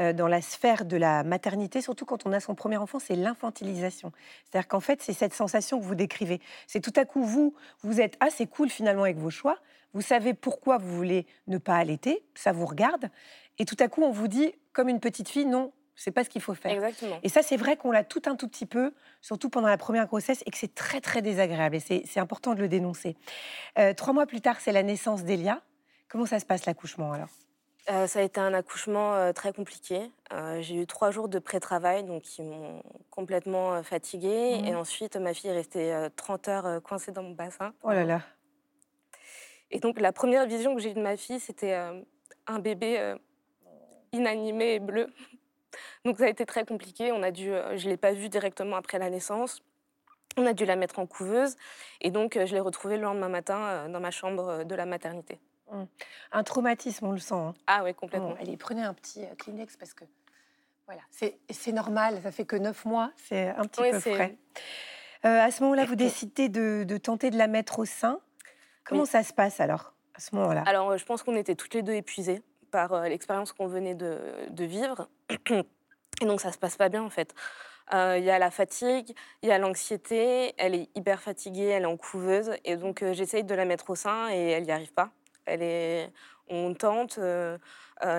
euh, 0.00 0.12
dans 0.12 0.28
la 0.28 0.40
sphère 0.40 0.84
de 0.84 0.96
la 0.96 1.22
maternité, 1.22 1.80
surtout 1.80 2.06
quand 2.06 2.26
on 2.26 2.32
a 2.32 2.40
son 2.40 2.54
premier 2.54 2.76
enfant, 2.76 2.98
c'est 2.98 3.14
l'infantilisation. 3.14 4.12
C'est-à-dire 4.44 4.68
qu'en 4.68 4.80
fait, 4.80 5.02
c'est 5.02 5.12
cette 5.12 5.34
sensation 5.34 5.78
que 5.78 5.84
vous 5.84 5.94
décrivez. 5.94 6.40
C'est 6.66 6.80
tout 6.80 6.92
à 6.96 7.04
coup, 7.04 7.22
vous, 7.22 7.54
vous 7.82 8.00
êtes 8.00 8.16
assez 8.20 8.46
cool 8.46 8.68
finalement 8.68 9.04
avec 9.04 9.18
vos 9.18 9.30
choix, 9.30 9.58
vous 9.94 10.02
savez 10.02 10.34
pourquoi 10.34 10.78
vous 10.78 10.94
voulez 10.94 11.26
ne 11.46 11.58
pas 11.58 11.76
allaiter, 11.76 12.24
ça 12.34 12.52
vous 12.52 12.66
regarde, 12.66 13.10
et 13.58 13.64
tout 13.64 13.76
à 13.80 13.88
coup 13.88 14.02
on 14.02 14.10
vous 14.10 14.28
dit, 14.28 14.54
comme 14.72 14.88
une 14.88 15.00
petite 15.00 15.28
fille, 15.28 15.46
non, 15.46 15.72
c'est 15.94 16.10
pas 16.10 16.24
ce 16.24 16.30
qu'il 16.30 16.40
faut 16.40 16.54
faire. 16.54 16.72
Exactement. 16.72 17.18
Et 17.22 17.28
ça, 17.28 17.42
c'est 17.42 17.56
vrai 17.56 17.76
qu'on 17.76 17.90
l'a 17.90 18.04
tout 18.04 18.22
un 18.26 18.36
tout 18.36 18.48
petit 18.48 18.66
peu, 18.66 18.92
surtout 19.20 19.50
pendant 19.50 19.68
la 19.68 19.78
première 19.78 20.06
grossesse, 20.06 20.42
et 20.46 20.50
que 20.50 20.56
c'est 20.56 20.74
très 20.74 21.00
très 21.00 21.22
désagréable. 21.22 21.76
Et 21.76 21.80
c'est 21.80 22.20
important 22.20 22.54
de 22.54 22.60
le 22.60 22.68
dénoncer. 22.68 23.16
Euh, 23.78 23.94
trois 23.94 24.12
mois 24.12 24.26
plus 24.26 24.40
tard, 24.40 24.60
c'est 24.60 24.72
la 24.72 24.82
naissance 24.82 25.24
d'Elia. 25.24 25.60
Comment 26.08 26.26
ça 26.26 26.40
se 26.40 26.46
passe 26.46 26.66
l'accouchement 26.66 27.12
alors? 27.12 27.28
Euh, 27.90 28.06
ça 28.06 28.20
a 28.20 28.22
été 28.22 28.40
un 28.40 28.54
accouchement 28.54 29.14
euh, 29.14 29.32
très 29.32 29.52
compliqué. 29.52 30.10
j'ai 30.60 30.76
eu 30.76 30.86
trois 30.86 31.10
jours 31.10 31.28
de 31.28 31.38
pré-travail, 31.38 32.04
donc 32.04 32.22
qui 32.22 32.42
m'ont 32.42 32.82
complètement 33.10 33.82
fatiguée. 33.82 34.60
Mmh. 34.60 34.66
Et 34.66 34.74
ensuite, 34.74 35.16
ma 35.16 35.34
fille 35.34 35.50
est 35.50 35.54
restée 35.54 36.08
30 36.16 36.48
heures 36.48 36.82
coincée 36.82 37.12
dans 37.12 37.22
mon 37.22 37.32
bassin. 37.32 37.72
Oh 37.82 37.90
là 37.90 38.04
là. 38.04 38.22
Et 39.72 39.80
donc 39.80 39.98
la 39.98 40.12
première 40.12 40.46
vision 40.46 40.74
que 40.74 40.80
j'ai 40.80 40.90
eue 40.90 40.94
de 40.94 41.02
ma 41.02 41.16
fille, 41.16 41.40
c'était 41.40 41.72
euh, 41.72 42.00
un 42.46 42.58
bébé 42.58 42.98
euh, 43.00 43.16
inanimé 44.12 44.74
et 44.74 44.78
bleu. 44.78 45.08
Donc 46.04 46.18
ça 46.18 46.24
a 46.24 46.28
été 46.28 46.44
très 46.44 46.66
compliqué. 46.66 47.10
On 47.12 47.22
a 47.22 47.30
dû, 47.30 47.50
euh, 47.50 47.76
je 47.78 47.88
l'ai 47.88 47.96
pas 47.96 48.12
vue 48.12 48.28
directement 48.28 48.76
après 48.76 48.98
la 48.98 49.08
naissance. 49.08 49.62
On 50.36 50.44
a 50.44 50.52
dû 50.52 50.66
la 50.66 50.76
mettre 50.76 50.98
en 50.98 51.06
couveuse 51.06 51.56
et 52.00 52.10
donc 52.10 52.38
je 52.38 52.54
l'ai 52.54 52.60
retrouvée 52.60 52.96
le 52.96 53.02
lendemain 53.02 53.28
matin 53.28 53.86
dans 53.90 54.00
ma 54.00 54.10
chambre 54.10 54.64
de 54.64 54.74
la 54.74 54.86
maternité. 54.86 55.38
Mmh. 55.70 55.82
Un 56.32 56.42
traumatisme, 56.42 57.06
on 57.06 57.12
le 57.12 57.18
sent. 57.18 57.34
Hein. 57.34 57.54
Ah 57.66 57.82
oui, 57.84 57.92
complètement. 57.92 58.34
allez, 58.40 58.56
prenez 58.56 58.82
un 58.82 58.94
petit 58.94 59.26
Kleenex 59.38 59.76
parce 59.76 59.92
que 59.92 60.04
voilà, 60.86 61.02
c'est 61.10 61.72
normal. 61.72 62.18
Ça 62.22 62.32
fait 62.32 62.46
que 62.46 62.56
neuf 62.56 62.86
mois, 62.86 63.12
c'est 63.16 63.48
un 63.48 63.66
petit 63.66 63.82
peu 63.82 64.00
frais. 64.00 64.38
à 65.22 65.50
ce 65.50 65.62
moment-là, 65.64 65.84
vous 65.84 65.96
décidez 65.96 66.48
de, 66.48 66.84
de, 66.84 66.96
tenter 66.96 67.30
de 67.30 67.36
la 67.36 67.46
mettre 67.46 67.80
au 67.80 67.84
sein. 67.84 68.18
Comment 68.84 69.04
ça 69.04 69.22
se 69.22 69.32
passe 69.32 69.60
alors, 69.60 69.94
à 70.14 70.20
ce 70.20 70.34
moment-là? 70.34 70.62
Alors, 70.66 70.90
euh, 70.90 70.96
je 70.96 71.04
pense 71.04 71.22
qu'on 71.22 71.36
était 71.36 71.54
toutes 71.54 71.74
les 71.74 71.82
deux 71.82 71.94
épuisées 71.94 72.42
par 72.70 72.92
euh, 72.92 73.08
l'expérience 73.08 73.52
qu'on 73.52 73.66
venait 73.66 73.94
de, 73.94 74.64
vivre. 74.64 75.08
Et 76.20 76.26
donc, 76.26 76.40
ça 76.40 76.52
se 76.52 76.58
passe 76.58 76.76
pas 76.76 76.88
bien, 76.88 77.02
en 77.02 77.10
fait. 77.10 77.34
Euh, 77.92 78.16
il 78.18 78.24
y 78.24 78.30
a 78.30 78.38
la 78.38 78.50
fatigue, 78.50 79.12
il 79.42 79.48
y 79.48 79.52
a 79.52 79.58
l'anxiété, 79.58 80.54
elle 80.56 80.74
est 80.74 80.88
hyper 80.94 81.20
fatiguée, 81.20 81.66
elle 81.66 81.82
est 81.82 81.86
en 81.86 81.96
couveuse, 81.96 82.52
et 82.64 82.76
donc 82.76 83.04
j'essaye 83.12 83.42
de 83.42 83.54
la 83.54 83.64
mettre 83.64 83.90
au 83.90 83.96
sein 83.96 84.30
et 84.30 84.50
elle 84.50 84.62
n'y 84.62 84.70
arrive 84.70 84.92
pas. 84.92 85.10
Elle 85.44 85.62
est, 85.62 86.12
on 86.48 86.74
tente, 86.74 87.18
euh, 87.18 87.58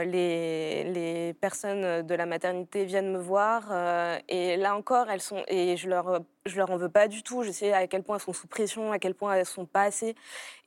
les, 0.06 0.84
les, 0.86 1.34
personnes 1.34 2.04
de 2.04 2.16
la 2.16 2.26
maternité 2.26 2.86
viennent 2.86 3.12
me 3.12 3.20
voir 3.20 3.68
euh, 3.72 4.18
et 4.30 4.56
là 4.58 4.76
encore, 4.76 5.10
elles 5.10 5.22
sont 5.22 5.44
et 5.48 5.78
je 5.78 5.90
leur 5.90 6.22
je 6.46 6.58
leur 6.58 6.72
en 6.72 6.78
veux 6.78 6.90
pas 6.90 7.08
du 7.08 7.24
tout. 7.24 7.44
Je 7.44 7.52
sais 7.52 7.74
à 7.74 7.88
quel 7.88 8.04
point 8.04 8.16
elles 8.16 8.22
sont 8.22 8.34
sous 8.34 8.48
pression, 8.48 8.92
à 8.92 9.00
quel 9.00 9.14
point 9.14 9.34
elles 9.34 9.46
sont 9.46 9.66
pas 9.66 9.84
assez 9.84 10.16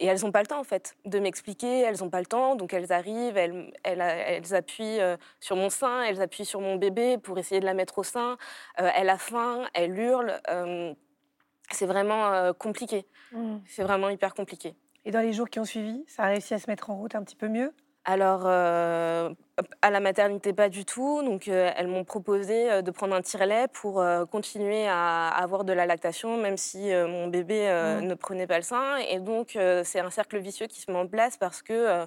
et 0.01 0.07
elles 0.07 0.21
n'ont 0.23 0.33
pas 0.33 0.41
le 0.41 0.47
temps 0.47 0.61
en 0.61 0.65
fait 0.65 0.97
de 1.05 1.19
m'expliquer. 1.19 1.81
Elles 1.81 1.99
n'ont 2.01 2.11
pas 2.11 2.21
le 2.21 2.27
temps, 2.27 2.57
donc 2.57 2.75
elles 2.75 2.93
arrivent, 2.93 3.37
elles, 3.37 3.73
elles, 3.83 4.01
elles 4.01 4.55
appuient 4.55 5.01
euh, 5.01 5.17
sur 5.41 5.57
mon 5.57 5.71
sein, 5.71 6.03
elles 6.03 6.21
appuient 6.21 6.45
sur 6.45 6.61
mon 6.61 6.77
bébé 6.77 7.19
pour 7.19 7.39
essayer 7.39 7.61
de 7.61 7.67
la 7.67 7.75
mettre 7.75 7.99
au 7.99 8.05
sein. 8.05 8.37
elle 8.77 9.09
a 9.09 9.19
faim, 9.19 9.67
elle 9.75 9.99
hurle. 9.99 10.41
c'est 11.71 11.87
vraiment 11.87 12.53
compliqué. 12.55 13.07
Mmh. 13.33 13.57
C'est 13.67 13.83
vraiment 13.83 14.09
hyper 14.09 14.35
compliqué. 14.35 14.77
Et 15.07 15.13
dans 15.13 15.21
les 15.21 15.33
jours 15.33 15.49
qui 15.49 15.61
ont 15.61 15.65
suivi, 15.65 16.05
ça 16.09 16.25
a 16.25 16.27
réussi 16.27 16.53
à 16.53 16.59
se 16.59 16.69
mettre 16.69 16.91
en 16.91 16.97
route 16.97 17.15
un 17.15 17.23
petit 17.23 17.37
peu 17.37 17.49
mieux? 17.49 17.73
Alors, 18.09 18.43
euh, 18.47 19.35
à 19.83 19.91
la 19.91 19.99
maternité, 19.99 20.53
pas 20.53 20.69
du 20.69 20.85
tout. 20.85 21.23
Donc, 21.25 21.49
euh, 21.49 21.73
elles 21.77 21.89
m'ont 21.89 22.05
proposé 22.05 22.71
euh, 22.71 22.81
de 22.81 22.93
prendre 22.93 23.17
un 23.17 23.21
tire-lait 23.21 23.67
pour 23.73 24.03
continuer 24.31 24.87
à 24.87 25.27
avoir 25.27 25.65
de 25.65 25.73
la 25.73 25.87
lactation, 25.87 26.37
même 26.37 26.57
si 26.57 26.95
mon 26.95 27.27
bébé 27.27 27.67
mmh. 27.67 28.07
ne 28.07 28.15
prenait 28.15 28.47
pas 28.47 28.59
le 28.59 28.63
sein. 28.63 28.97
Et 29.09 29.19
donc, 29.19 29.59
c'est 29.85 29.99
un 29.99 30.11
cercle 30.11 30.39
vicieux 30.39 30.67
qui 30.69 30.81
se 30.81 30.91
met 30.91 30.99
en 30.99 31.09
place 31.09 31.37
parce 31.37 31.63
que, 31.63 32.07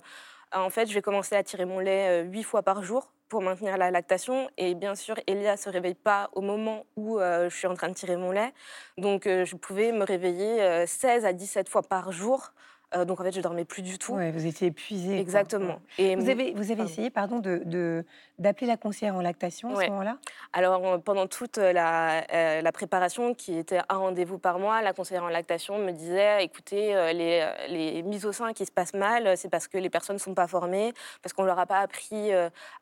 en 0.53 0.70
fait, 0.70 0.88
je 0.88 0.94
vais 0.94 1.01
commencer 1.01 1.36
à 1.36 1.44
tirer 1.44 1.65
mon 1.65 1.79
lait 1.79 2.24
huit 2.24 2.44
fois 2.44 2.63
par 2.63 2.82
jour 2.82 3.12
pour 3.27 3.41
maintenir 3.41 3.77
la 3.77 3.91
lactation. 3.91 4.50
Et 4.58 4.75
bien 4.75 4.96
sûr, 4.96 5.15
Elia 5.27 5.58
se 5.58 5.70
réveille 5.70 5.96
pas 5.96 6.29
au 6.34 6.41
moment 6.41 6.86
où 6.96 7.20
je 7.20 7.53
suis 7.53 7.68
en 7.68 7.74
train 7.74 7.89
de 7.89 7.94
tirer 7.94 8.15
mon 8.15 8.32
lait. 8.32 8.53
Donc, 8.98 9.24
je 9.25 9.56
pouvais 9.58 9.91
me 9.91 10.06
réveiller 10.06 10.86
16 10.88 11.25
à 11.25 11.34
17 11.34 11.68
fois 11.68 11.82
par 11.82 12.13
jour 12.13 12.53
Euh, 12.96 13.05
donc 13.05 13.19
en 13.19 13.24
fait, 13.24 13.31
je 13.31 13.41
dormais 13.41 13.65
plus 13.65 13.81
du 13.81 13.98
tout. 14.00 14.13
Ouais, 14.13 14.31
vous 14.31 14.46
étiez 14.46 14.67
épuisée. 14.67 15.19
Exactement. 15.19 15.79
Et 15.98 16.15
vous 16.15 16.29
avez, 16.29 16.53
vous 16.53 16.72
avez 16.72 16.84
essayé 16.84 17.10
pardon, 17.10 17.39
de, 17.39 18.05
d'appeler 18.39 18.67
la 18.67 18.77
conseillère 18.77 19.15
en 19.15 19.22
lactation 19.22 19.75
à 19.75 19.84
ce 19.84 19.89
moment-là? 19.89 20.17
Alors 20.53 21.00
pendant 21.01 21.27
toute 21.27 21.58
la, 21.58 22.24
euh, 22.34 22.62
la, 22.62 22.72
préparation, 22.72 23.34
qui 23.36 23.58
était 23.58 23.79
un 23.89 23.98
rendez-vous 23.98 24.39
par 24.39 24.60
mois, 24.60 24.81
la 24.81 24.93
conseillère 24.93 25.24
en 25.24 25.29
lactation 25.29 25.77
me 25.77 25.91
disait 25.91 26.43
écoutez, 26.43 26.96
euh, 26.96 27.13
les, 27.13 27.48
les, 27.69 28.01
mises 28.01 28.25
au 28.25 28.31
sein 28.31 28.53
qui 28.53 28.65
se 28.65 28.72
passent 28.72 28.93
mal, 28.93 29.38
c'est 29.38 29.50
parce 29.50 29.67
que 29.67 29.77
les 29.77 29.89
personnes 29.89 30.15
ne 30.15 30.22
sont 30.22 30.34
pas 30.34 30.48
formées, 30.48 30.93
parce 31.22 31.34
qu'on 31.34 31.43
ne 31.43 31.48
leur 31.48 31.60
a 31.60 31.65
pas 31.65 31.79
appris 31.79 32.31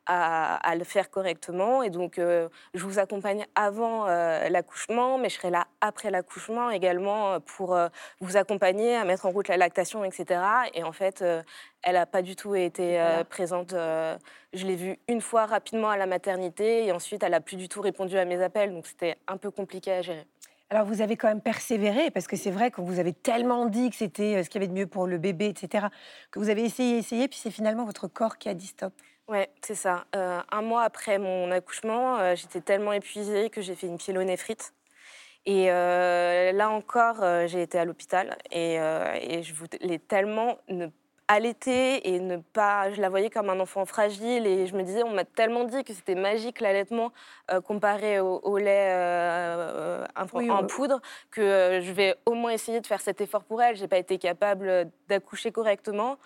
à, 0.06 0.56
à, 0.56 0.76
le 0.76 0.84
faire 0.84 1.10
correctement. 1.10 1.84
Et 1.84 1.90
donc, 1.90 2.16
je 2.18 2.84
vous 2.86 3.00
accompagne 3.00 3.46
avant 3.56 4.06
l'accouchement, 4.06 5.18
mais 5.18 5.30
je 5.30 5.36
serai 5.36 5.50
là 5.50 5.68
après 5.82 6.12
l'accouchement 6.12 6.70
également 6.70 7.40
pour 7.42 7.78
vous 8.22 8.38
accompagner 8.38 8.96
à 8.96 9.04
mettre 9.04 9.26
en 9.26 9.32
route 9.32 9.48
la 9.48 9.58
lactation 9.58 9.97
etc. 10.04 10.42
Et 10.74 10.84
en 10.84 10.92
fait, 10.92 11.22
euh, 11.22 11.42
elle 11.84 11.94
n'a 11.94 12.06
pas 12.06 12.22
du 12.22 12.36
tout 12.36 12.56
été 12.56 13.00
euh, 13.00 13.24
présente. 13.24 13.74
Euh, 13.74 14.18
je 14.54 14.66
l'ai 14.66 14.76
vue 14.76 14.98
une 15.08 15.22
fois 15.22 15.46
rapidement 15.46 15.90
à 15.90 15.98
la 15.98 16.06
maternité 16.06 16.86
et 16.86 16.92
ensuite, 16.92 17.24
elle 17.24 17.32
n'a 17.32 17.42
plus 17.42 17.58
du 17.58 17.70
tout 17.70 17.82
répondu 17.82 18.18
à 18.18 18.26
mes 18.26 18.42
appels. 18.42 18.74
Donc, 18.74 18.88
c'était 18.88 19.18
un 19.28 19.38
peu 19.38 19.52
compliqué 19.52 19.92
à 19.92 20.02
gérer. 20.02 20.26
Alors, 20.70 20.86
vous 20.86 21.02
avez 21.02 21.16
quand 21.16 21.30
même 21.30 21.42
persévéré, 21.42 22.12
parce 22.12 22.28
que 22.28 22.36
c'est 22.36 22.52
vrai 22.52 22.72
que 22.72 22.82
vous 22.82 23.00
avez 23.00 23.14
tellement 23.14 23.68
dit 23.68 23.90
que 23.90 23.96
c'était 23.96 24.44
ce 24.44 24.50
qu'il 24.50 24.62
y 24.62 24.66
avait 24.66 24.74
de 24.74 24.78
mieux 24.78 24.88
pour 24.88 25.08
le 25.08 25.18
bébé, 25.18 25.48
etc., 25.48 25.88
que 26.30 26.40
vous 26.40 26.50
avez 26.50 26.64
essayé, 26.64 26.98
essayé, 26.98 27.30
puis 27.30 27.40
c'est 27.42 27.52
finalement 27.52 27.86
votre 27.86 28.10
corps 28.10 28.38
qui 28.38 28.50
a 28.50 28.54
dit 28.54 28.68
stop. 28.68 28.92
Ouais, 29.30 29.50
c'est 29.62 29.76
ça. 29.76 30.06
un 30.14 30.62
mois 30.62 30.84
après 30.84 31.20
mon 31.20 31.52
accouchement, 31.52 32.36
j'étais 32.36 32.60
tellement 32.60 32.92
épuisée 32.92 33.50
que 33.50 33.62
j'ai 33.62 33.76
fait 33.76 33.88
une 33.88 33.98
pyélonéphrite. 33.98 34.74
Et 35.48 35.72
euh, 35.72 36.52
là 36.52 36.70
encore, 36.70 37.24
euh, 37.24 37.48
j'ai 37.48 37.62
été 37.62 37.80
à 37.80 37.86
l'hôpital 37.86 38.38
et, 38.52 38.82
euh, 38.82 39.18
et, 39.22 39.44
je 39.44 39.54
voulais 39.54 39.98
tellement 39.98 40.58
ne 40.68 40.88
allaiter 41.30 42.10
et 42.10 42.20
ne 42.20 42.36
pas. 42.36 42.92
Je 42.92 43.00
la 43.00 43.08
voyais 43.08 43.30
comme 43.30 43.50
un 43.50 43.60
enfant 43.62 43.86
fragile 43.86 44.46
et 44.46 44.68
je 44.68 44.76
me 44.76 44.84
disais, 44.84 45.04
on 45.04 45.12
m'a 45.12 45.24
tellement 45.24 45.64
dit 45.64 45.86
que 45.86 45.94
c'était 45.94 46.16
magique 46.16 46.60
l'allaitement 46.60 47.12
comparé 47.66 48.20
au, 48.20 48.58
lait 48.58 50.06
en 50.16 50.66
poudre 50.68 51.02
que 51.32 51.80
je 51.82 51.92
vais 51.92 52.16
au 52.26 52.34
moins 52.34 52.52
essayer 52.52 52.80
de 52.80 52.88
faire 52.88 53.02
cet 53.02 53.20
effort 53.20 53.44
pour 53.44 53.62
elle. 53.62 53.76
J'ai 53.76 53.90
pas 53.90 53.98
été 53.98 54.18
capable 54.18 54.90
d'accoucher 55.10 55.52
correctement. 55.52 56.18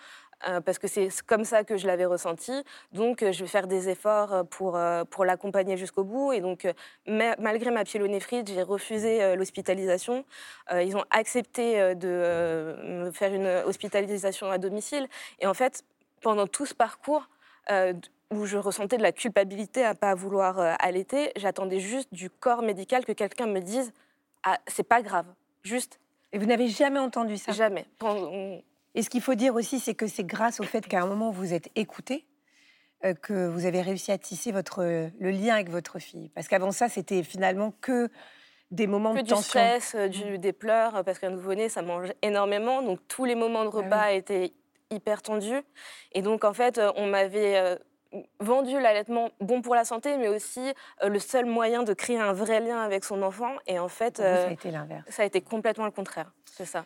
Euh, 0.47 0.59
parce 0.61 0.79
que 0.79 0.87
c'est 0.87 1.09
comme 1.27 1.45
ça 1.45 1.63
que 1.63 1.77
je 1.77 1.85
l'avais 1.87 2.05
ressenti. 2.05 2.51
Donc, 2.93 3.21
euh, 3.21 3.31
je 3.31 3.41
vais 3.41 3.47
faire 3.47 3.67
des 3.67 3.89
efforts 3.89 4.33
euh, 4.33 4.43
pour, 4.43 4.79
pour 5.09 5.25
l'accompagner 5.25 5.77
jusqu'au 5.77 6.03
bout. 6.03 6.33
Et 6.33 6.41
donc, 6.41 6.67
malgré 7.07 7.71
ma 7.71 7.83
pyélonéphrite, 7.83 8.47
j'ai 8.47 8.63
refusé 8.63 9.35
l'hospitalisation. 9.35 10.25
ils 10.73 10.95
ont 10.95 11.03
accepté 11.09 11.95
de 11.95 12.75
me 12.83 13.11
faire 13.11 13.33
une 13.33 13.47
hospitalisation 13.65 14.49
à 14.49 14.57
domicile. 14.57 15.07
Et 15.39 15.47
en 15.47 15.53
fait, 15.53 15.83
pendant 16.21 16.47
tout 16.47 16.65
ce 16.65 16.73
parcours, 16.73 17.29
où 18.31 18.45
je 18.45 18.57
ressentais 18.57 18.97
de 18.97 19.03
la 19.03 19.11
culpabilité 19.11 19.83
à 19.83 19.93
ne 19.93 19.97
pas 19.97 20.15
vouloir 20.15 20.59
allaiter, 20.79 21.31
j'attendais 21.35 21.79
juste 21.79 22.13
du 22.13 22.29
corps 22.29 22.61
médical 22.61 23.05
que 23.05 23.13
quelqu'un 23.13 23.47
me 23.47 23.59
dise 23.59 23.93
ah, 24.43 24.57
c'est 24.67 24.87
pas 24.87 25.01
grave, 25.01 25.27
juste. 25.63 25.99
Et 26.33 26.39
vous 26.39 26.45
n'avez 26.45 26.67
jamais 26.67 26.99
entendu 26.99 27.37
ça? 27.37 27.51
Jamais. 27.51 27.85
Et 28.95 29.03
ce 29.03 29.09
qu'il 29.09 29.21
faut 29.21 29.35
dire 29.35 29.55
aussi, 29.55 29.79
c'est 29.79 29.95
que 29.95 30.07
c'est 30.07 30.23
grâce 30.23 30.59
au 30.59 30.63
fait 30.63 30.87
qu'à 30.87 31.01
un 31.01 31.07
moment 31.07 31.31
vous 31.31 31.53
êtes 31.53 31.69
écouté 31.75 32.25
euh, 33.03 33.13
que 33.15 33.47
vous 33.47 33.65
avez 33.65 33.81
réussi 33.81 34.11
à 34.11 34.17
tisser 34.17 34.51
votre, 34.51 34.83
le 34.83 35.31
lien 35.31 35.55
avec 35.55 35.69
votre 35.69 35.97
fille. 35.97 36.29
Parce 36.29 36.47
qu'avant 36.47 36.71
ça, 36.71 36.87
c'était 36.87 37.23
finalement 37.23 37.73
que 37.81 38.09
des 38.69 38.85
moments 38.85 39.13
de 39.13 39.21
tension. 39.21 39.37
du 39.37 39.43
stress, 39.43 39.95
euh, 39.95 40.07
du, 40.07 40.37
des 40.37 40.53
pleurs, 40.53 41.03
parce 41.03 41.17
qu'un 41.17 41.31
nouveau-né, 41.31 41.67
ça 41.67 41.81
mange 41.81 42.09
énormément. 42.21 42.83
Donc 42.83 42.99
tous 43.07 43.25
les 43.25 43.33
moments 43.33 43.63
de 43.63 43.71
ah 43.73 43.77
repas 43.77 44.11
étaient 44.11 44.53
hyper 44.91 45.23
tendus. 45.23 45.61
Et 46.11 46.21
donc 46.21 46.43
en 46.43 46.53
fait, 46.53 46.77
euh, 46.77 46.91
on 46.95 47.07
m'avait 47.07 47.77
vendu 48.39 48.79
l'allaitement 48.79 49.31
bon 49.39 49.61
pour 49.61 49.73
la 49.73 49.85
santé, 49.85 50.17
mais 50.17 50.27
aussi 50.27 50.73
le 51.01 51.17
seul 51.17 51.45
moyen 51.45 51.81
de 51.83 51.93
créer 51.93 52.19
un 52.19 52.33
vrai 52.33 52.59
lien 52.59 52.81
avec 52.81 53.03
son 53.03 53.23
enfant. 53.23 53.55
Et 53.65 53.79
en 53.79 53.87
fait, 53.87 54.17
ça 54.17 54.47
a 54.47 54.51
été 54.51 54.69
l'inverse. 54.69 55.05
Ça 55.09 55.23
a 55.23 55.25
été 55.25 55.41
complètement 55.41 55.85
le 55.85 55.91
contraire. 55.91 56.33
C'est 56.45 56.65
ça. 56.65 56.85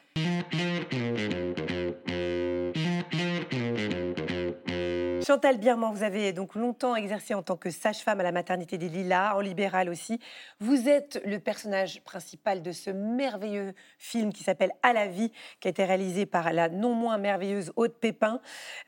Chantal 5.25 5.57
Birman, 5.57 5.91
vous 5.91 6.03
avez 6.03 6.33
donc 6.33 6.53
longtemps 6.53 6.95
exercé 6.95 7.33
en 7.33 7.41
tant 7.41 7.57
que 7.57 7.71
sage-femme 7.71 8.19
à 8.19 8.23
la 8.23 8.31
maternité 8.31 8.77
des 8.77 8.89
Lilas, 8.89 9.35
en 9.35 9.39
libéral 9.39 9.89
aussi. 9.89 10.19
Vous 10.59 10.87
êtes 10.87 11.19
le 11.25 11.39
personnage 11.39 12.03
principal 12.03 12.61
de 12.61 12.71
ce 12.71 12.91
merveilleux 12.91 13.73
film 13.97 14.31
qui 14.31 14.43
s'appelle 14.43 14.71
À 14.83 14.93
la 14.93 15.07
vie, 15.07 15.31
qui 15.59 15.67
a 15.67 15.71
été 15.71 15.83
réalisé 15.83 16.27
par 16.27 16.53
la 16.53 16.69
non 16.69 16.93
moins 16.93 17.17
merveilleuse 17.17 17.73
Aude 17.75 17.95
Pépin. 17.95 18.39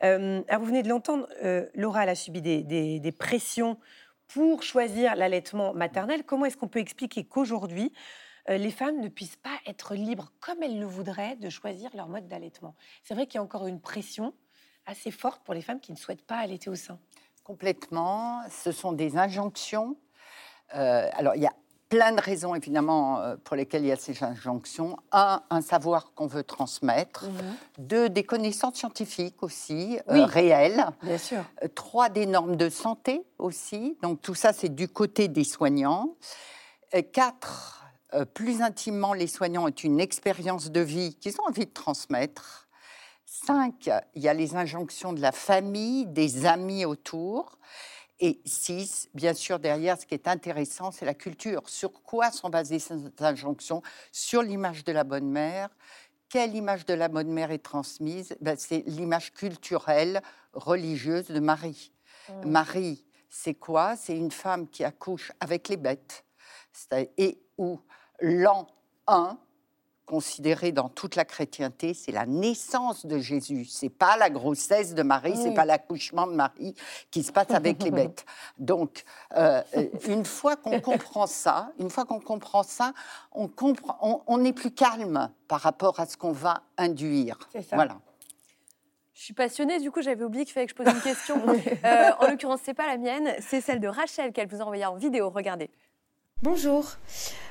Euh, 0.04 0.40
vous 0.60 0.64
venez 0.64 0.84
de 0.84 0.88
l'entendre, 0.88 1.26
euh, 1.42 1.66
Laura 1.74 2.02
a 2.02 2.14
subi 2.14 2.40
des, 2.40 3.14
pressions 3.18 3.76
pour 4.28 4.62
choisir 4.62 5.16
l'allaitement 5.16 5.74
maternel. 5.74 6.22
Comment 6.22 6.44
est-ce 6.44 6.56
qu'on 6.56 6.68
peut 6.68 6.78
expliquer 6.78 7.24
qu'aujourd'hui, 7.24 7.92
euh, 8.48 8.58
les 8.58 8.70
femmes 8.70 9.00
ne 9.00 9.08
puissent 9.08 9.34
pas 9.34 9.58
être 9.66 9.96
libres 9.96 10.30
comme 10.38 10.62
elles 10.62 10.78
le 10.78 10.86
voudraient 10.86 11.34
de 11.34 11.48
choisir 11.48 11.90
leur 11.96 12.08
mode 12.08 12.28
d'allaitement? 12.28 12.76
C'est 13.02 13.14
vrai 13.14 13.26
qu'il 13.26 13.38
y 13.38 13.40
a 13.40 13.42
encore 13.42 13.66
une 13.66 13.80
pression 13.80 14.34
assez 14.88 15.10
forte 15.10 15.42
pour 15.44 15.54
les 15.54 15.62
femmes 15.62 15.80
qui 15.80 15.92
ne 15.92 15.96
souhaitent 15.96 16.26
pas 16.26 16.38
allaiter 16.38 16.70
au 16.70 16.74
sein. 16.74 16.98
Complètement. 17.44 18.42
Ce 18.50 18.72
sont 18.72 18.92
des 18.92 19.16
injonctions. 19.16 19.96
Euh, 20.74 21.08
alors, 21.12 21.34
il 21.34 21.42
y 21.42 21.46
a 21.46 21.54
plein 21.88 22.12
de 22.12 22.20
raisons, 22.20 22.54
évidemment, 22.54 23.20
euh, 23.20 23.36
pour 23.36 23.56
lesquelles 23.56 23.82
il 23.82 23.88
y 23.88 23.92
a 23.92 23.96
ces 23.96 24.22
injonctions. 24.22 24.98
Un, 25.12 25.42
un 25.48 25.62
savoir 25.62 26.12
qu'on 26.14 26.26
veut 26.26 26.42
transmettre. 26.42 27.24
Mhm. 27.24 27.56
Deux, 27.78 28.08
des 28.10 28.24
connaissances 28.24 28.76
scientifiques 28.76 29.42
aussi, 29.42 29.98
euh, 30.10 30.24
réelles. 30.24 30.84
Bien 31.02 31.18
sûr. 31.18 31.42
trois, 31.74 32.08
des 32.10 32.26
normes 32.26 32.56
de 32.56 32.68
santé 32.68 33.22
aussi. 33.38 33.96
Donc, 34.02 34.20
tout 34.20 34.34
ça, 34.34 34.52
c'est 34.52 34.74
du 34.74 34.88
côté 34.88 35.28
des 35.28 35.44
soignants. 35.44 36.16
quatre, 37.12 37.84
plus 38.32 38.62
intimement, 38.62 39.12
les 39.12 39.26
soignants 39.26 39.66
ont 39.66 39.70
une 39.70 40.00
expérience 40.00 40.70
de 40.70 40.80
vie 40.80 41.14
qu'ils 41.16 41.34
ont 41.40 41.48
envie 41.48 41.66
de 41.66 41.72
transmettre. 41.72 42.67
Cinq, 43.44 43.90
il 44.14 44.22
y 44.22 44.28
a 44.28 44.34
les 44.34 44.56
injonctions 44.56 45.12
de 45.12 45.20
la 45.20 45.32
famille, 45.32 46.06
des 46.06 46.46
amis 46.46 46.84
autour. 46.84 47.58
Et 48.20 48.40
six, 48.44 49.08
bien 49.14 49.32
sûr, 49.32 49.60
derrière, 49.60 49.98
ce 49.98 50.06
qui 50.06 50.14
est 50.14 50.26
intéressant, 50.26 50.90
c'est 50.90 51.04
la 51.04 51.14
culture. 51.14 51.68
Sur 51.68 52.02
quoi 52.02 52.32
sont 52.32 52.50
basées 52.50 52.80
ces 52.80 52.94
injonctions? 53.20 53.82
Sur 54.10 54.42
l'image 54.42 54.84
de 54.84 54.92
la 54.92 55.04
bonne 55.04 55.30
mère. 55.30 55.68
Quelle 56.28 56.56
image 56.56 56.84
de 56.84 56.94
la 56.94 57.08
bonne 57.08 57.30
mère 57.30 57.52
est 57.52 57.62
transmise? 57.62 58.36
Ben, 58.40 58.56
C'est 58.58 58.82
l'image 58.86 59.32
culturelle, 59.32 60.20
religieuse 60.52 61.28
de 61.28 61.40
Marie. 61.40 61.92
Mmh. 62.28 62.50
Marie, 62.50 63.04
c'est 63.30 63.54
quoi? 63.54 63.96
C'est 63.96 64.16
une 64.16 64.32
femme 64.32 64.68
qui 64.68 64.84
accouche 64.84 65.32
avec 65.40 65.68
les 65.68 65.76
bêtes. 65.76 66.24
Et 67.16 67.40
où 67.56 67.80
l'an 68.20 68.66
1, 69.06 69.38
considéré 70.08 70.72
dans 70.72 70.88
toute 70.88 71.16
la 71.16 71.26
chrétienté, 71.26 71.92
c'est 71.92 72.12
la 72.12 72.24
naissance 72.24 73.04
de 73.04 73.18
Jésus. 73.18 73.66
C'est 73.66 73.90
pas 73.90 74.16
la 74.16 74.30
grossesse 74.30 74.94
de 74.94 75.02
Marie, 75.02 75.36
c'est 75.36 75.52
pas 75.52 75.66
l'accouchement 75.66 76.26
de 76.26 76.32
Marie 76.32 76.74
qui 77.10 77.22
se 77.22 77.30
passe 77.30 77.50
avec 77.50 77.82
les 77.82 77.90
bêtes. 77.90 78.24
Donc, 78.58 79.04
euh, 79.36 79.62
euh, 79.76 79.86
une 80.08 80.24
fois 80.24 80.56
qu'on 80.56 80.80
comprend 80.80 81.26
ça, 81.26 81.72
une 81.78 81.90
fois 81.90 82.06
qu'on 82.06 82.20
comprend 82.20 82.62
ça, 82.62 82.94
on 83.32 83.48
comprend, 83.48 84.24
on, 84.26 84.44
est 84.44 84.54
plus 84.54 84.70
calme 84.70 85.30
par 85.46 85.60
rapport 85.60 86.00
à 86.00 86.06
ce 86.06 86.16
qu'on 86.16 86.32
va 86.32 86.62
induire. 86.78 87.38
Ça. 87.52 87.76
Voilà. 87.76 87.98
Je 89.12 89.24
suis 89.24 89.34
passionnée, 89.34 89.78
du 89.78 89.90
coup 89.90 90.00
j'avais 90.00 90.24
oublié 90.24 90.44
qu'il 90.44 90.54
fallait 90.54 90.66
que 90.66 90.72
je 90.72 90.76
pose 90.76 90.92
une 90.92 91.02
question. 91.02 91.42
Euh, 91.84 92.10
en 92.20 92.30
l'occurrence, 92.30 92.60
c'est 92.64 92.74
pas 92.74 92.86
la 92.86 92.96
mienne, 92.96 93.34
c'est 93.40 93.60
celle 93.60 93.78
de 93.78 93.88
Rachel 93.88 94.32
qu'elle 94.32 94.48
vous 94.48 94.60
a 94.60 94.64
envoyée 94.64 94.84
en 94.86 94.96
vidéo. 94.96 95.30
Regardez. 95.30 95.70
Bonjour. 96.40 96.92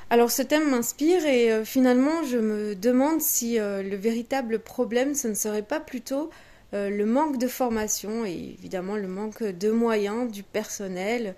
Alors 0.10 0.32
ce 0.32 0.42
thème 0.42 0.70
m'inspire 0.70 1.26
et 1.26 1.52
euh, 1.52 1.66
finalement 1.66 2.24
je 2.24 2.38
me 2.38 2.74
demande 2.74 3.20
si 3.20 3.60
euh, 3.60 3.84
le 3.84 3.98
véritable 3.98 4.60
problème 4.60 5.14
ce 5.14 5.28
ne 5.28 5.34
serait 5.34 5.62
pas 5.62 5.82
plutôt 5.82 6.30
euh, 6.74 6.90
le 6.90 7.06
manque 7.06 7.38
de 7.38 7.50
formation 7.50 8.24
et 8.24 8.56
évidemment 8.58 8.96
le 8.96 9.10
manque 9.10 9.44
de 9.44 9.72
moyens 9.72 10.32
du 10.32 10.42
personnel 10.42 11.36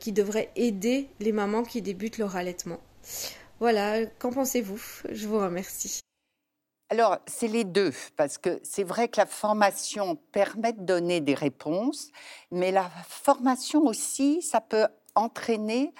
qui 0.00 0.12
devrait 0.12 0.50
aider 0.56 1.08
les 1.20 1.32
mamans 1.32 1.64
qui 1.64 1.82
débutent 1.82 2.16
leur 2.16 2.36
allaitement. 2.36 2.80
Voilà, 3.60 4.06
qu'en 4.18 4.30
pensez-vous? 4.30 4.82
Je 5.10 5.28
vous 5.28 5.38
remercie. 5.38 6.00
Alors, 6.88 7.18
c'est 7.26 7.46
les 7.46 7.62
deux, 7.62 7.92
parce 8.16 8.36
que 8.36 8.58
c'est 8.64 8.82
vrai 8.82 9.06
que 9.06 9.20
la 9.20 9.26
formation 9.26 10.16
permet 10.32 10.72
de 10.72 10.82
donner 10.82 11.20
des 11.20 11.34
réponses, 11.34 12.10
mais 12.50 12.72
la 12.72 12.90
formation 13.06 13.84
aussi, 13.84 14.42
ça 14.42 14.60
peut 14.60 14.88
entraîner 15.14 15.92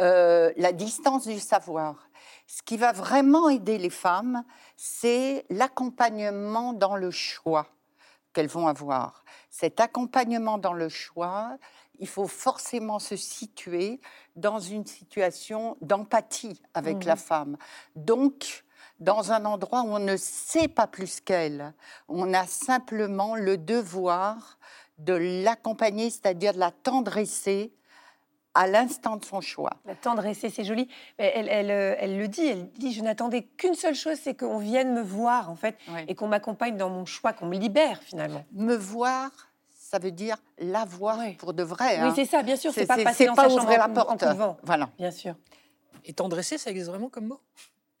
euh, 0.00 0.52
la 0.56 0.72
distance 0.72 1.26
du 1.26 1.40
savoir. 1.40 2.08
Ce 2.46 2.62
qui 2.62 2.76
va 2.76 2.92
vraiment 2.92 3.48
aider 3.48 3.78
les 3.78 3.90
femmes, 3.90 4.44
c'est 4.76 5.44
l'accompagnement 5.48 6.72
dans 6.72 6.96
le 6.96 7.10
choix 7.10 7.66
qu'elles 8.32 8.48
vont 8.48 8.66
avoir. 8.66 9.24
Cet 9.50 9.80
accompagnement 9.80 10.58
dans 10.58 10.72
le 10.72 10.88
choix, 10.88 11.56
il 11.98 12.08
faut 12.08 12.26
forcément 12.26 12.98
se 12.98 13.16
situer 13.16 14.00
dans 14.36 14.58
une 14.58 14.86
situation 14.86 15.76
d'empathie 15.80 16.60
avec 16.74 17.04
la 17.04 17.14
mmh. 17.14 17.18
femme. 17.18 17.56
Donc, 17.94 18.64
dans 19.02 19.32
un 19.32 19.44
endroit 19.44 19.82
où 19.82 19.88
on 19.88 19.98
ne 19.98 20.16
sait 20.16 20.68
pas 20.68 20.86
plus 20.86 21.20
qu'elle. 21.20 21.74
On 22.08 22.32
a 22.34 22.46
simplement 22.46 23.34
le 23.34 23.58
devoir 23.58 24.58
de 24.98 25.14
l'accompagner, 25.14 26.08
c'est-à-dire 26.10 26.54
de 26.54 26.60
la 26.60 26.70
tendresser 26.70 27.74
à 28.54 28.66
l'instant 28.66 29.16
de 29.16 29.24
son 29.24 29.40
choix. 29.40 29.70
La 29.86 29.94
tendresser, 29.94 30.50
c'est 30.50 30.64
joli. 30.64 30.88
Mais 31.18 31.32
elle, 31.34 31.48
elle, 31.48 31.70
euh, 31.70 31.94
elle 31.98 32.18
le 32.18 32.28
dit, 32.28 32.46
elle 32.46 32.68
dit, 32.72 32.92
je 32.92 33.02
n'attendais 33.02 33.42
qu'une 33.42 33.74
seule 33.74 33.94
chose, 33.94 34.18
c'est 34.22 34.34
qu'on 34.34 34.58
vienne 34.58 34.92
me 34.92 35.00
voir, 35.02 35.50
en 35.50 35.56
fait, 35.56 35.76
Oui. 35.88 36.00
et 36.08 36.14
qu'on 36.14 36.28
m'accompagne 36.28 36.76
dans 36.76 36.90
mon 36.90 37.04
choix, 37.06 37.32
qu'on 37.32 37.46
me 37.46 37.56
libère, 37.56 38.02
finalement. 38.02 38.44
Me 38.52 38.74
voir, 38.74 39.30
ça 39.70 39.98
veut 39.98 40.10
dire 40.10 40.36
la 40.58 40.84
voir 40.84 41.18
Oui. 41.18 41.32
pour 41.34 41.54
de 41.54 41.62
vrai. 41.62 41.96
Oui, 41.96 42.08
hein. 42.08 42.12
c'est 42.14 42.26
ça, 42.26 42.42
bien 42.42 42.56
sûr, 42.56 42.72
c'est 42.72 42.86
pas 42.86 42.96
passer 42.96 43.24
c'est 43.24 43.26
dans 43.26 43.34
pas 43.34 43.44
sa 43.44 43.48
chambre 43.48 43.62
ouvrir 43.62 43.78
en 43.78 43.88
la 43.88 43.88
porte. 43.88 44.22
en 44.22 44.34
vent. 44.34 44.56
Voilà. 44.62 44.90
Bien 44.98 45.10
sûr. 45.10 45.34
Et 46.04 46.12
tendresser, 46.12 46.58
ça 46.58 46.70
existe 46.70 46.88
vraiment 46.88 47.08
comme 47.08 47.26
mot? 47.28 47.40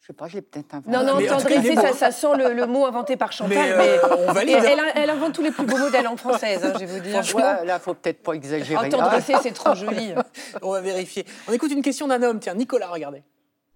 Je 0.02 0.08
sais 0.08 0.12
pas, 0.14 0.26
je 0.26 0.34
l'ai 0.34 0.42
peut-être 0.42 0.74
inventé. 0.74 0.90
Non, 0.90 1.04
non, 1.04 1.20
beau. 1.20 1.80
ça, 1.80 1.92
ça 1.92 2.10
sent 2.10 2.36
le, 2.36 2.54
le 2.54 2.66
mot 2.66 2.86
inventé 2.86 3.16
par 3.16 3.30
Chantal. 3.30 3.56
Mais, 3.56 3.76
Mais, 3.76 3.88
euh, 3.88 4.16
on 4.26 4.30
Et 4.30 4.34
valide. 4.34 4.56
elle, 4.66 4.80
elle 4.96 5.10
invente 5.10 5.32
tous 5.32 5.42
les 5.42 5.52
plus 5.52 5.64
beaux 5.64 5.78
mots 5.78 5.88
de 5.90 5.92
la 5.92 6.02
langue 6.02 6.18
française, 6.18 6.64
hein, 6.64 6.72
je 6.74 6.80
vais 6.80 6.86
vous 6.86 6.98
dire. 6.98 7.22
Ouais, 7.36 7.64
là, 7.64 7.78
faut 7.78 7.94
peut-être 7.94 8.20
pas 8.20 8.32
exagérer. 8.32 8.84
Oh, 8.84 8.90
tendresser, 8.90 9.34
c'est 9.40 9.52
trop 9.52 9.76
joli. 9.76 10.12
On 10.62 10.72
va 10.72 10.80
vérifier. 10.80 11.24
On 11.46 11.52
écoute 11.52 11.70
une 11.70 11.82
question 11.82 12.08
d'un 12.08 12.20
homme. 12.24 12.40
Tiens, 12.40 12.54
Nicolas, 12.54 12.88
regardez. 12.88 13.22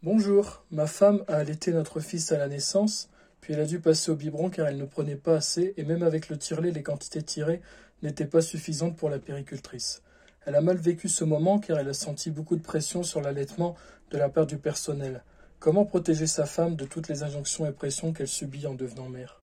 Bonjour, 0.03 0.65
ma 0.73 0.89
femme 0.89 1.23
a 1.29 1.37
allaité 1.37 1.71
notre 1.73 2.01
fils 2.01 2.33
à 2.33 2.39
la 2.39 2.49
naissance, 2.49 3.09
puis 3.41 3.55
elle 3.55 3.61
a 3.61 3.65
dû 3.65 3.79
passer 3.79 4.11
au 4.11 4.17
biberon 4.17 4.51
car 4.51 4.67
elle 4.67 4.79
ne 4.79 4.85
prenait 4.85 5.15
pas 5.15 5.37
assez 5.37 5.75
et 5.77 5.85
même 5.85 6.03
avec 6.03 6.29
le 6.29 6.37
tire-lait, 6.39 6.73
les 6.73 6.83
quantités 6.83 7.23
tirées 7.23 7.63
n'étaient 8.03 8.27
pas 8.27 8.43
suffisantes 8.43 8.97
pour 8.97 9.11
la 9.11 9.21
péricultrice. 9.21 10.03
Elle 10.45 10.57
a 10.57 10.61
mal 10.61 10.77
vécu 10.77 11.09
ce 11.09 11.23
moment 11.23 11.61
car 11.61 11.79
elle 11.79 11.89
a 11.89 11.95
senti 11.95 12.33
beaucoup 12.33 12.57
de 12.57 12.63
pression 12.63 13.05
sur 13.05 13.21
l'allaitement 13.21 13.77
de 14.11 14.19
la 14.19 14.29
part 14.29 14.47
du 14.47 14.59
personnel. 14.59 15.23
Comment 15.59 15.85
protéger 15.85 16.27
sa 16.27 16.47
femme 16.47 16.77
de 16.77 16.85
toutes 16.85 17.09
les 17.09 17.23
injonctions 17.23 17.67
et 17.67 17.73
pressions 17.73 18.13
qu'elle 18.13 18.29
subit 18.29 18.67
en 18.67 18.75
devenant 18.75 19.09
mère? 19.09 19.41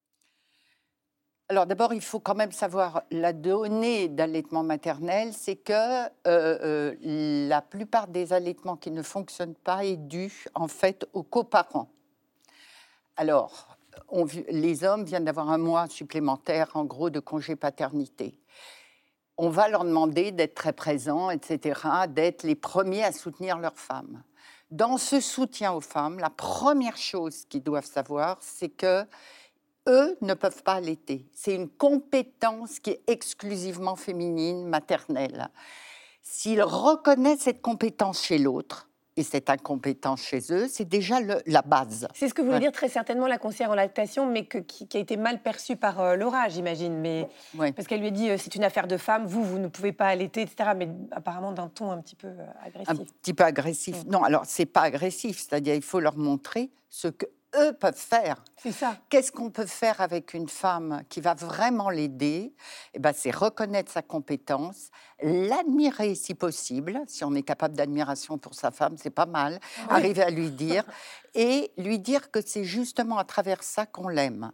Alors 1.50 1.66
d'abord, 1.66 1.94
il 1.94 2.02
faut 2.02 2.20
quand 2.20 2.36
même 2.36 2.52
savoir 2.52 3.04
la 3.12 3.34
donnée 3.34 4.08
d'allaitement 4.08 4.64
maternel, 4.64 5.34
c'est 5.34 5.58
que 5.58 5.74
euh, 5.74 6.08
euh, 6.26 6.96
la 7.02 7.62
plupart 7.62 8.08
des 8.08 8.32
allaitements 8.32 8.78
qui 8.78 8.92
ne 8.92 9.04
fonctionnent 9.04 9.56
pas 9.56 9.84
est 9.84 9.98
dû 9.98 10.46
en 10.56 10.68
fait 10.68 11.06
aux 11.14 11.24
coparents. 11.24 11.90
Alors, 13.18 13.78
les 14.50 14.84
hommes 14.84 15.04
viennent 15.04 15.26
d'avoir 15.26 15.50
un 15.50 15.58
mois 15.58 15.88
supplémentaire 15.88 16.72
en 16.76 16.86
gros 16.86 17.10
de 17.10 17.20
congé 17.20 17.56
paternité. 17.56 18.40
On 19.38 19.50
va 19.50 19.68
leur 19.68 19.84
demander 19.84 20.32
d'être 20.32 20.56
très 20.56 20.74
présents, 20.74 21.30
etc., 21.30 21.80
d'être 22.10 22.44
les 22.44 22.56
premiers 22.56 23.04
à 23.04 23.12
soutenir 23.12 23.58
leurs 23.58 23.78
femmes. 23.78 24.24
Dans 24.74 24.98
ce 24.98 25.20
soutien 25.20 25.72
aux 25.74 25.82
femmes, 25.82 26.18
la 26.18 26.32
première 26.32 26.98
chose 26.98 27.46
qu'ils 27.48 27.62
doivent 27.62 27.86
savoir, 27.86 28.40
c'est 28.42 28.70
que 28.70 29.06
eux 29.88 30.18
ne 30.22 30.34
peuvent 30.34 30.64
pas 30.64 30.74
allaiter. 30.74 31.28
C'est 31.32 31.54
une 31.54 31.70
compétence 31.70 32.80
qui 32.80 32.90
est 32.90 33.04
exclusivement 33.06 33.96
féminine, 33.96 34.66
maternelle. 34.66 35.50
S'ils 36.24 36.64
reconnaissent 36.64 37.42
cette 37.42 37.62
compétence 37.62 38.24
chez 38.24 38.40
l'autre 38.40 38.90
et 39.16 39.24
cette 39.24 39.50
incompétence 39.50 40.22
chez 40.24 40.40
eux, 40.52 40.68
c'est 40.68 40.88
déjà 40.88 41.20
le- 41.20 41.42
la 41.46 41.62
base. 41.62 42.08
C'est 42.16 42.28
ce 42.28 42.34
que 42.34 42.42
voulait 42.42 42.56
Ouais. 42.56 42.60
dire 42.62 42.72
très 42.72 42.90
certainement 42.90 43.28
la 43.28 43.38
conseillère 43.38 43.70
en 43.72 43.76
lactation, 43.76 44.26
mais 44.26 44.46
que- 44.46 44.58
qui, 44.58 44.88
qui 44.88 44.98
a 44.98 45.00
été 45.00 45.18
mal 45.18 45.42
perçue 45.42 45.76
par 45.76 46.00
euh, 46.02 46.16
Laura, 46.16 46.50
j'imagine. 46.50 46.98
Mais 47.00 47.28
Ouais. 47.58 47.72
parce 47.72 47.88
qu'elle 47.88 48.00
lui 48.00 48.08
a 48.08 48.12
dit 48.12 48.30
euh, 48.30 48.38
c'est 48.40 48.56
une 48.56 48.64
affaire 48.64 48.88
de 48.88 48.98
femme, 48.98 49.26
vous 49.26 49.44
vous 49.44 49.60
ne 49.60 49.68
pouvez 49.68 49.92
pas 49.92 50.08
allaiter, 50.08 50.42
etc. 50.42 50.72
Mais 50.76 50.90
apparemment 51.12 51.52
d'un 51.52 51.68
ton 51.68 51.92
un 51.92 52.02
petit 52.02 52.16
peu 52.16 52.28
euh, 52.28 52.46
un 52.64 52.68
agressif. 52.68 53.14
petit 53.22 53.34
peu 53.34 53.44
agressif. 53.44 54.06
Non, 54.06 54.24
alors 54.24 54.44
c'est 54.46 54.66
pas 54.66 54.82
agressif, 54.82 55.38
c'est-à-dire 55.38 55.76
il 55.76 55.84
faut 55.84 56.00
leur 56.00 56.18
montrer 56.18 56.72
ce 56.90 57.08
que 57.08 57.26
eux 57.60 57.74
peuvent 57.74 57.96
faire. 57.96 58.44
C'est 58.58 58.72
ça. 58.72 58.98
Qu'est-ce 59.10 59.32
qu'on 59.32 59.50
peut 59.50 59.66
faire 59.66 60.02
avec 60.02 60.34
une 60.34 60.48
femme 60.48 61.04
qui 61.10 61.22
va 61.22 61.34
vraiment 61.34 61.90
l'aider? 61.90 62.54
Eh 62.94 63.00
ben, 63.00 63.14
C'est 63.16 63.32
reconnaître 63.32 63.92
sa 63.92 64.02
compétence, 64.02 64.90
l'admirer 65.22 66.16
si 66.16 66.34
possible. 66.34 67.02
Si 67.08 67.24
on 67.24 67.34
est 67.36 67.44
capable 67.44 67.76
d'admiration 67.76 68.38
pour 68.38 68.54
sa 68.54 68.72
femme, 68.72 68.96
c'est 68.98 69.10
pas 69.10 69.26
mal. 69.26 69.60
Arriver 69.90 70.24
à 70.24 70.30
lui 70.30 70.52
dire 70.52 70.84
et 71.34 71.72
lui 71.78 72.00
dire 72.00 72.32
que 72.32 72.40
c'est 72.46 72.64
justement 72.64 73.18
à 73.18 73.24
travers 73.24 73.64
ça 73.64 73.86
qu'on 73.86 74.08
l'aime. 74.08 74.52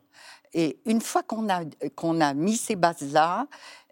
Et 0.53 0.79
une 0.85 1.01
fois 1.01 1.21
qu'on 1.23 1.47
a, 1.49 1.61
qu'on 1.95 2.21
a 2.21 2.33
mis 2.33 2.57
ces 2.57 2.75
bases-là, 2.75 3.47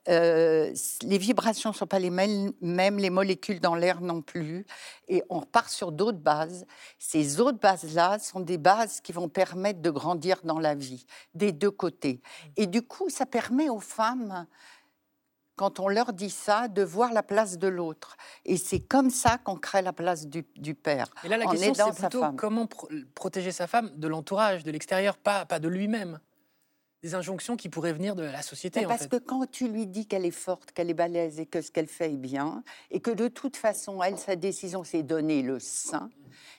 euh, 0.09 0.73
les 1.03 1.17
vibrations 1.17 1.71
ne 1.71 1.75
sont 1.75 1.87
pas 1.87 1.99
les 1.99 2.09
mêmes, 2.09 2.53
les 2.61 3.09
molécules 3.09 3.59
dans 3.59 3.75
l'air 3.75 4.01
non 4.01 4.21
plus, 4.21 4.65
et 5.07 5.23
on 5.29 5.39
repart 5.39 5.69
sur 5.69 5.91
d'autres 5.91 6.17
bases. 6.17 6.65
Ces 6.97 7.39
autres 7.39 7.59
bases-là 7.59 8.19
sont 8.19 8.39
des 8.39 8.57
bases 8.57 9.01
qui 9.01 9.11
vont 9.11 9.29
permettre 9.29 9.81
de 9.81 9.89
grandir 9.89 10.41
dans 10.43 10.59
la 10.59 10.75
vie, 10.75 11.05
des 11.33 11.51
deux 11.51 11.71
côtés. 11.71 12.21
Et 12.55 12.67
du 12.67 12.81
coup, 12.81 13.09
ça 13.09 13.25
permet 13.25 13.69
aux 13.69 13.79
femmes, 13.79 14.45
quand 15.55 15.79
on 15.79 15.87
leur 15.87 16.13
dit 16.13 16.29
ça, 16.29 16.67
de 16.67 16.83
voir 16.83 17.11
la 17.13 17.23
place 17.23 17.57
de 17.57 17.67
l'autre. 17.67 18.15
Et 18.45 18.57
c'est 18.57 18.79
comme 18.79 19.09
ça 19.09 19.39
qu'on 19.39 19.55
crée 19.55 19.81
la 19.81 19.91
place 19.91 20.27
du, 20.27 20.45
du 20.55 20.75
père. 20.75 21.07
Et 21.23 21.27
là, 21.29 21.37
la 21.37 21.47
en 21.47 21.49
question, 21.49 21.87
c'est 21.91 22.01
plutôt 22.01 22.19
femme. 22.19 22.35
comment 22.35 22.67
pro- 22.67 22.87
protéger 23.15 23.51
sa 23.51 23.65
femme 23.65 23.89
de 23.95 24.07
l'entourage, 24.07 24.63
de 24.63 24.69
l'extérieur, 24.69 25.17
pas, 25.17 25.45
pas 25.45 25.57
de 25.59 25.67
lui-même. 25.67 26.19
Des 27.07 27.15
injonctions 27.15 27.55
qui 27.55 27.69
pourraient 27.69 27.93
venir 27.93 28.15
de 28.15 28.23
la 28.23 28.41
société, 28.41 28.81
Mais 28.81 28.85
en 28.85 28.89
parce 28.89 29.03
fait. 29.03 29.07
que 29.07 29.15
quand 29.15 29.49
tu 29.49 29.69
lui 29.69 29.87
dis 29.87 30.07
qu'elle 30.07 30.25
est 30.25 30.29
forte, 30.31 30.73
qu'elle 30.73 30.89
est 30.89 30.93
balèze 30.93 31.39
et 31.39 31.45
que 31.45 31.61
ce 31.61 31.71
qu'elle 31.71 31.87
fait 31.87 32.11
est 32.11 32.17
bien, 32.17 32.63
et 32.91 32.99
que 32.99 33.11
de 33.11 33.29
toute 33.29 33.55
façon, 33.55 34.03
elle, 34.03 34.17
sa 34.17 34.35
décision, 34.35 34.83
c'est 34.83 35.03
donner 35.03 35.41
le 35.41 35.57
sein, 35.57 36.09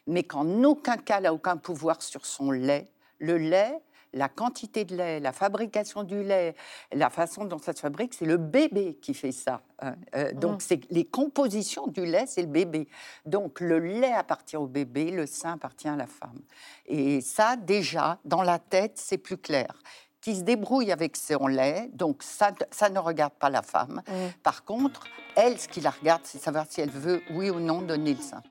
mais 0.07 0.23
qu'en 0.23 0.65
aucun 0.65 0.97
cas, 0.97 1.19
elle 1.19 1.25
n'a 1.25 1.35
aucun 1.35 1.59
pouvoir 1.59 2.01
sur 2.01 2.25
son 2.25 2.51
lait, 2.51 2.87
le 3.19 3.37
lait, 3.37 3.79
la 4.15 4.31
quantité 4.31 4.87
de 4.87 4.97
lait, 4.97 5.21
la 5.21 5.33
fabrication 5.35 6.03
du 6.03 6.23
lait, 6.23 6.55
la 6.95 7.11
façon 7.11 7.45
dont 7.45 7.59
ça 7.59 7.75
se 7.75 7.81
fabrique, 7.81 8.15
c'est 8.15 8.25
le 8.25 8.39
bébé 8.39 8.95
qui 9.03 9.13
fait 9.13 9.33
ça. 9.33 9.61
hein. 9.81 9.97
Euh, 10.17 10.33
donc, 10.33 10.63
c'est 10.63 10.81
les 10.91 11.05
compositions 11.05 11.89
du 11.89 12.07
lait, 12.07 12.25
c'est 12.27 12.41
le 12.41 12.49
bébé. 12.49 12.89
Donc, 13.27 13.61
le 13.61 13.79
lait 13.79 14.15
appartient 14.15 14.57
au 14.57 14.67
bébé, 14.67 15.11
le 15.11 15.27
sein 15.27 15.53
appartient 15.53 15.89
à 15.89 15.97
la 15.97 16.07
femme. 16.07 16.41
Et 16.87 17.21
ça, 17.21 17.57
déjà, 17.57 18.19
dans 18.25 18.41
la 18.43 18.59
tête, 18.59 18.93
c'est 18.95 19.19
plus 19.19 19.37
clair. 19.37 19.75
Qui 20.21 20.35
se 20.35 20.43
débrouille 20.43 20.91
avec 20.91 21.17
son 21.17 21.47
lait, 21.47 21.89
donc 21.93 22.25
ça, 22.25 22.53
ça 22.73 22.91
ne 22.91 22.99
regarde 22.99 23.35
pas 23.35 23.51
la 23.51 23.63
femme. 23.63 24.03
Par 24.43 24.65
contre, 24.65 25.05
elle, 25.37 25.59
ce 25.61 25.69
qui 25.69 25.81
la 25.81 25.91
regarde, 25.91 26.23
c'est 26.25 26.39
savoir 26.39 26.67
si 26.69 26.81
elle 26.81 26.91
veut, 26.91 27.23
oui 27.31 27.51
ou 27.51 27.61
non, 27.61 27.83
donner 27.83 28.15
le 28.15 28.21
sein. 28.21 28.43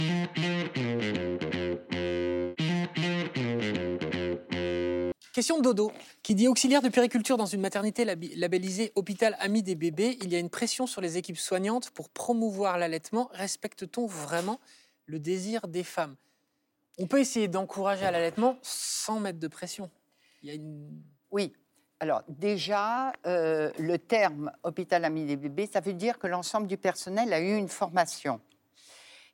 Question 5.33 5.57
de 5.57 5.63
Dodo, 5.63 5.91
qui 6.23 6.35
dit 6.35 6.47
auxiliaire 6.47 6.81
de 6.81 6.89
périculture 6.89 7.37
dans 7.37 7.45
une 7.45 7.61
maternité 7.61 8.05
labellisée 8.05 8.93
Hôpital 8.95 9.35
Ami 9.39 9.61
des 9.61 9.75
bébés, 9.75 10.17
il 10.21 10.31
y 10.31 10.35
a 10.35 10.39
une 10.39 10.49
pression 10.49 10.87
sur 10.87 11.01
les 11.01 11.17
équipes 11.17 11.37
soignantes 11.37 11.91
pour 11.91 12.09
promouvoir 12.09 12.77
l'allaitement. 12.77 13.29
Respecte-t-on 13.33 14.07
vraiment 14.07 14.59
le 15.05 15.19
désir 15.19 15.67
des 15.67 15.83
femmes? 15.83 16.15
On 16.97 17.05
peut 17.07 17.19
essayer 17.19 17.49
d'encourager 17.49 18.05
à 18.05 18.11
l'allaitement 18.11 18.57
sans 18.63 19.19
mettre 19.19 19.37
de 19.37 19.47
pression. 19.47 19.91
Il 20.41 20.49
y 20.49 20.51
a 20.51 20.55
une... 20.55 21.03
Oui. 21.31 21.53
Alors 21.99 22.21
déjà, 22.27 23.11
euh, 23.25 23.71
le 23.79 23.97
terme 23.97 24.51
hôpital 24.63 25.03
ami 25.03 25.25
des 25.25 25.35
bébés, 25.35 25.67
ça 25.71 25.79
veut 25.79 25.93
dire 25.93 26.19
que 26.19 26.27
l'ensemble 26.27 26.67
du 26.67 26.77
personnel 26.77 27.33
a 27.33 27.39
eu 27.39 27.55
une 27.55 27.69
formation. 27.69 28.39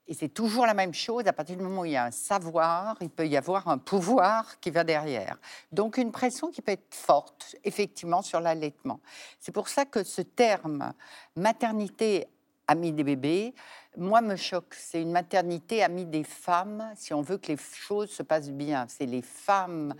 Et 0.08 0.14
c'est 0.14 0.30
toujours 0.30 0.66
la 0.66 0.74
même 0.74 0.94
chose, 0.94 1.28
à 1.28 1.34
partir 1.34 1.56
du 1.56 1.64
moment 1.64 1.82
où 1.82 1.86
il 1.86 1.92
y 1.92 1.98
a 1.98 2.06
un 2.06 2.12
savoir, 2.12 2.98
il 3.00 3.10
peut 3.10 3.28
y 3.28 3.38
avoir 3.38 3.70
un 3.70 3.78
pouvoir 3.78 4.60
qui 4.60 4.70
va 4.70 4.84
derrière. 4.84 5.38
Donc 5.72 5.98
une 5.98 6.12
pression 6.12 6.52
qui 6.52 6.62
peut 6.62 6.74
être 6.74 6.94
forte, 6.94 7.56
effectivement, 7.64 8.22
sur 8.22 8.42
l'allaitement. 8.42 9.00
C'est 9.40 9.54
pour 9.54 9.70
ça 9.70 9.86
que 9.86 10.04
ce 10.04 10.22
terme 10.22 10.94
maternité 11.38 12.28
amie 12.68 12.92
des 12.92 13.04
bébés, 13.04 13.54
moi, 13.96 14.22
me 14.22 14.36
choque. 14.36 14.74
C'est 14.74 15.02
une 15.02 15.12
maternité 15.12 15.84
amie 15.84 16.06
des 16.06 16.24
femmes, 16.24 16.92
si 16.96 17.14
on 17.14 17.22
veut 17.22 17.38
que 17.38 17.52
les 17.52 17.58
choses 17.58 18.10
se 18.10 18.24
passent 18.24 18.52
bien. 18.52 18.86
C'est 18.88 19.06
les 19.06 19.22
femmes 19.22 19.94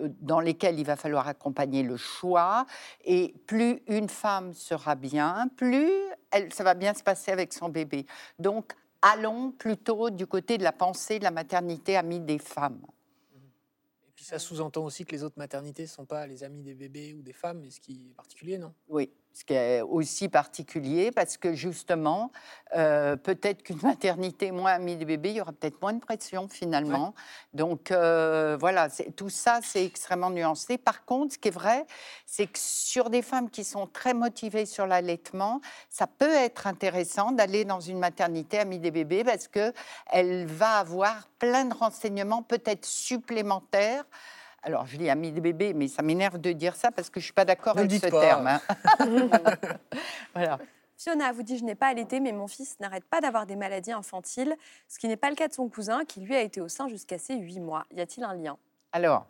euh, 0.00 0.08
dans 0.20 0.40
lesquelles 0.40 0.78
il 0.78 0.86
va 0.86 0.96
falloir 0.96 1.26
accompagner 1.26 1.82
le 1.82 1.96
choix. 1.96 2.66
Et 3.04 3.34
plus 3.46 3.82
une 3.88 4.08
femme 4.08 4.54
sera 4.54 4.94
bien, 4.94 5.48
plus 5.56 5.90
elle, 6.30 6.52
ça 6.52 6.62
va 6.62 6.74
bien 6.74 6.94
se 6.94 7.02
passer 7.02 7.32
avec 7.32 7.52
son 7.52 7.68
bébé. 7.68 8.06
Donc, 8.38 8.72
allons 9.02 9.50
plutôt 9.50 10.10
du 10.10 10.26
côté 10.26 10.58
de 10.58 10.62
la 10.62 10.72
pensée 10.72 11.18
de 11.18 11.24
la 11.24 11.30
maternité 11.32 11.96
amie 11.96 12.20
des 12.20 12.38
femmes. 12.38 12.86
Et 14.06 14.12
puis 14.14 14.24
ça 14.24 14.38
sous-entend 14.38 14.84
aussi 14.84 15.04
que 15.04 15.12
les 15.12 15.24
autres 15.24 15.38
maternités 15.38 15.82
ne 15.82 15.88
sont 15.88 16.04
pas 16.04 16.26
les 16.26 16.44
amis 16.44 16.62
des 16.62 16.74
bébés 16.74 17.14
ou 17.14 17.22
des 17.22 17.32
femmes, 17.32 17.60
mais 17.60 17.70
ce 17.70 17.80
qui 17.80 18.10
est 18.10 18.14
particulier, 18.14 18.58
non? 18.58 18.74
Oui, 18.88 19.10
ce 19.32 19.44
qui 19.44 19.54
est 19.54 19.80
aussi 19.80 20.28
particulier 20.28 21.10
parce 21.12 21.36
que 21.36 21.54
justement, 21.54 22.32
euh, 22.76 23.16
peut-être 23.16 23.62
qu'une 23.62 23.78
maternité 23.82 24.50
moins 24.50 24.72
amie 24.72 24.96
des 24.96 25.04
bébés, 25.04 25.30
il 25.30 25.36
y 25.36 25.40
aura 25.40 25.52
peut-être 25.52 25.80
moins 25.80 25.92
de 25.92 26.00
pression 26.00 26.48
finalement. 26.48 27.14
Donc 27.54 27.90
euh, 27.90 28.56
voilà, 28.58 28.88
tout 29.16 29.30
ça, 29.30 29.60
c'est 29.62 29.84
extrêmement 29.84 30.30
nuancé. 30.30 30.78
Par 30.78 31.04
contre, 31.04 31.34
ce 31.34 31.38
qui 31.38 31.48
est 31.48 31.52
vrai, 31.52 31.86
c'est 32.26 32.46
que 32.46 32.58
sur 32.58 33.10
des 33.10 33.22
femmes 33.22 33.50
qui 33.50 33.64
sont 33.64 33.86
très 33.86 34.14
motivées 34.14 34.66
sur 34.66 34.86
l'allaitement, 34.86 35.60
ça 35.88 36.06
peut 36.06 36.34
être 36.34 36.66
intéressant 36.66 37.32
d'aller 37.32 37.64
dans 37.64 37.80
une 37.80 37.98
maternité 37.98 38.58
amie 38.58 38.78
des 38.78 38.90
bébés 38.90 39.24
parce 39.24 39.48
que 39.48 39.72
elle 40.06 40.46
va 40.46 40.78
avoir 40.78 41.28
plein 41.38 41.64
de 41.64 41.74
renseignements 41.74 42.42
peut-être 42.42 42.84
supplémentaires 42.84 44.04
Alors, 44.62 44.86
je 44.86 44.96
dis 44.98 45.08
ami 45.08 45.32
de 45.32 45.40
bébé, 45.40 45.72
mais 45.72 45.88
ça 45.88 46.02
m'énerve 46.02 46.38
de 46.38 46.52
dire 46.52 46.76
ça 46.76 46.90
parce 46.90 47.08
que 47.08 47.18
je 47.18 47.24
suis 47.24 47.32
pas 47.32 47.44
d'accord 47.46 47.76
Ne 47.76 47.80
avec 47.80 47.92
ce 47.92 48.06
pas. 48.08 48.20
terme. 48.20 48.46
hein. 48.46 48.60
voilà. 50.34 50.58
Fiona 50.98 51.32
vous 51.32 51.42
dit 51.42 51.56
Je 51.56 51.64
n'ai 51.64 51.74
pas 51.74 51.86
allaité, 51.88 52.20
mais 52.20 52.32
mon 52.32 52.46
fils 52.46 52.78
n'arrête 52.78 53.04
pas 53.04 53.20
d'avoir 53.22 53.46
des 53.46 53.56
maladies 53.56 53.92
infantiles, 53.92 54.54
ce 54.86 54.98
qui 54.98 55.08
n'est 55.08 55.16
pas 55.16 55.30
le 55.30 55.36
cas 55.36 55.48
de 55.48 55.54
son 55.54 55.68
cousin, 55.68 56.04
qui 56.04 56.20
lui 56.20 56.36
a 56.36 56.42
été 56.42 56.60
au 56.60 56.68
sein 56.68 56.88
jusqu'à 56.88 57.16
ses 57.18 57.36
8 57.36 57.58
mois. 57.60 57.86
Y 57.90 58.00
a-t-il 58.02 58.22
un 58.24 58.34
lien? 58.34 58.58
Alors, 58.92 59.26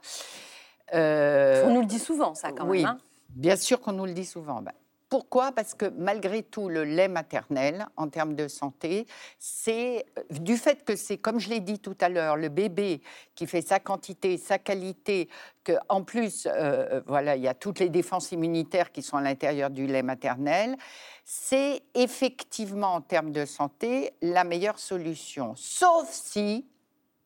euh, 0.95 1.65
On 1.67 1.75
nous 1.75 1.81
le 1.81 1.87
dit 1.87 1.99
souvent, 2.01 2.35
ça, 2.35 2.51
quand 2.51 2.67
oui, 2.67 2.79
même. 2.83 2.87
hein. 2.97 2.99
bien 3.29 3.55
sûr 3.57 3.81
qu'on 3.81 3.93
nous 3.93 4.07
le 4.07 4.13
dit 4.15 4.25
souvent. 4.27 4.61
Ben, 4.63 4.73
pourquoi? 5.11 5.51
Parce 5.51 5.75
que 5.75 5.87
malgré 5.87 6.45
tout, 6.45 6.69
le 6.69 6.85
lait 6.85 7.09
maternel, 7.09 7.87
en 7.97 8.09
termes 8.09 8.37
de 8.37 8.47
santé, 8.47 9.09
c'est 9.41 10.07
euh, 10.17 10.23
du 10.31 10.57
fait 10.57 10.85
que 10.85 10.95
c'est, 10.95 11.19
comme 11.19 11.41
je 11.41 11.51
l'ai 11.51 11.59
dit 11.59 11.81
tout 11.81 11.97
à 12.01 12.09
l'heure, 12.09 12.37
le 12.37 12.49
bébé 12.49 13.03
qui 13.35 13.49
fait 13.49 13.61
sa 13.61 13.81
quantité, 13.81 14.39
sa 14.39 14.61
qualité, 14.61 15.29
que 15.65 15.73
en 15.89 16.05
plus, 16.05 16.47
euh, 16.47 17.01
voilà, 17.09 17.35
il 17.35 17.43
y 17.43 17.49
a 17.49 17.55
toutes 17.55 17.81
les 17.81 17.89
défenses 17.89 18.31
immunitaires 18.31 18.93
qui 18.93 19.03
sont 19.03 19.17
à 19.17 19.21
l'intérieur 19.21 19.69
du 19.69 19.89
lait 19.89 20.05
maternel. 20.05 20.77
C'est 21.25 21.83
effectivement, 21.95 22.95
en 22.95 23.01
termes 23.01 23.33
de 23.33 23.45
santé, 23.45 24.13
la 24.23 24.45
meilleure 24.45 24.79
solution. 24.79 25.55
Sauf 25.57 26.09
si 26.09 26.67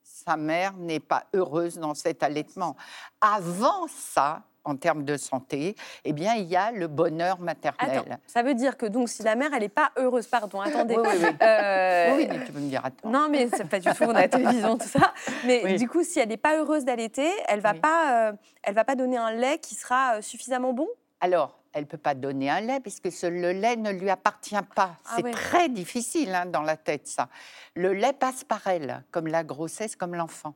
sa 0.02 0.38
mère 0.38 0.72
n'est 0.78 1.00
pas 1.00 1.26
heureuse 1.34 1.76
dans 1.76 1.94
cet 1.94 2.22
allaitement. 2.22 2.76
Avant 3.20 3.86
ça, 3.88 4.42
en 4.64 4.76
termes 4.76 5.04
de 5.04 5.16
santé, 5.16 5.76
eh 6.04 6.12
bien, 6.12 6.34
il 6.34 6.46
y 6.46 6.56
a 6.56 6.72
le 6.72 6.88
bonheur 6.88 7.38
maternel. 7.40 7.98
Attends, 7.98 8.16
ça 8.26 8.42
veut 8.42 8.54
dire 8.54 8.76
que 8.76 8.86
donc 8.86 9.08
si 9.08 9.22
la 9.22 9.34
mère 9.36 9.50
elle 9.52 9.60
n'est 9.60 9.68
pas 9.68 9.90
heureuse, 9.96 10.26
pardon, 10.26 10.60
attendez. 10.60 10.96
Oui, 10.96 11.02
oui, 11.06 11.18
oui. 11.22 11.36
Euh, 11.42 12.16
Oui, 12.16 12.26
mais 12.30 12.44
tu 12.44 12.52
peux 12.52 12.58
me 12.60 12.68
dire, 12.68 12.84
attends. 12.84 13.08
Non, 13.08 13.28
mais 13.30 13.48
c'est 13.54 13.68
pas 13.68 13.78
du 13.80 13.88
tout, 13.90 14.04
on 14.04 14.10
a 14.10 14.20
la 14.22 14.28
télévision, 14.28 14.76
tout 14.78 14.88
ça. 14.88 15.12
Mais 15.44 15.62
Oui. 15.64 15.76
du 15.76 15.88
coup, 15.88 16.02
si 16.02 16.18
elle 16.20 16.28
n'est 16.28 16.36
pas 16.36 16.56
heureuse 16.58 16.84
d'allaiter, 16.84 17.30
elle 17.48 17.60
va 17.60 17.74
pas, 17.74 18.28
euh, 18.28 18.32
elle 18.62 18.74
va 18.74 18.84
pas 18.84 18.94
donner 18.96 19.16
un 19.16 19.32
lait 19.32 19.58
qui 19.58 19.74
sera 19.74 20.16
euh, 20.16 20.22
suffisamment 20.22 20.72
bon? 20.72 20.88
Alors, 21.20 21.58
elle 21.72 21.82
ne 21.82 21.88
peut 21.88 21.98
pas 21.98 22.14
donner 22.14 22.50
un 22.50 22.60
lait 22.60 22.80
puisque 22.80 23.10
ce, 23.10 23.26
le 23.26 23.52
lait 23.52 23.76
ne 23.76 23.90
lui 23.90 24.08
appartient 24.10 24.54
pas. 24.74 24.96
Ah 25.06 25.16
C'est 25.16 25.30
très 25.32 25.68
difficile 25.68 26.34
hein, 26.34 26.46
dans 26.46 26.62
la 26.62 26.76
tête, 26.76 27.06
ça. 27.06 27.28
Le 27.74 27.92
lait 27.92 28.12
passe 28.12 28.44
par 28.44 28.66
elle, 28.66 29.02
comme 29.10 29.26
la 29.26 29.42
grossesse, 29.42 29.96
comme 29.96 30.14
l'enfant. 30.14 30.54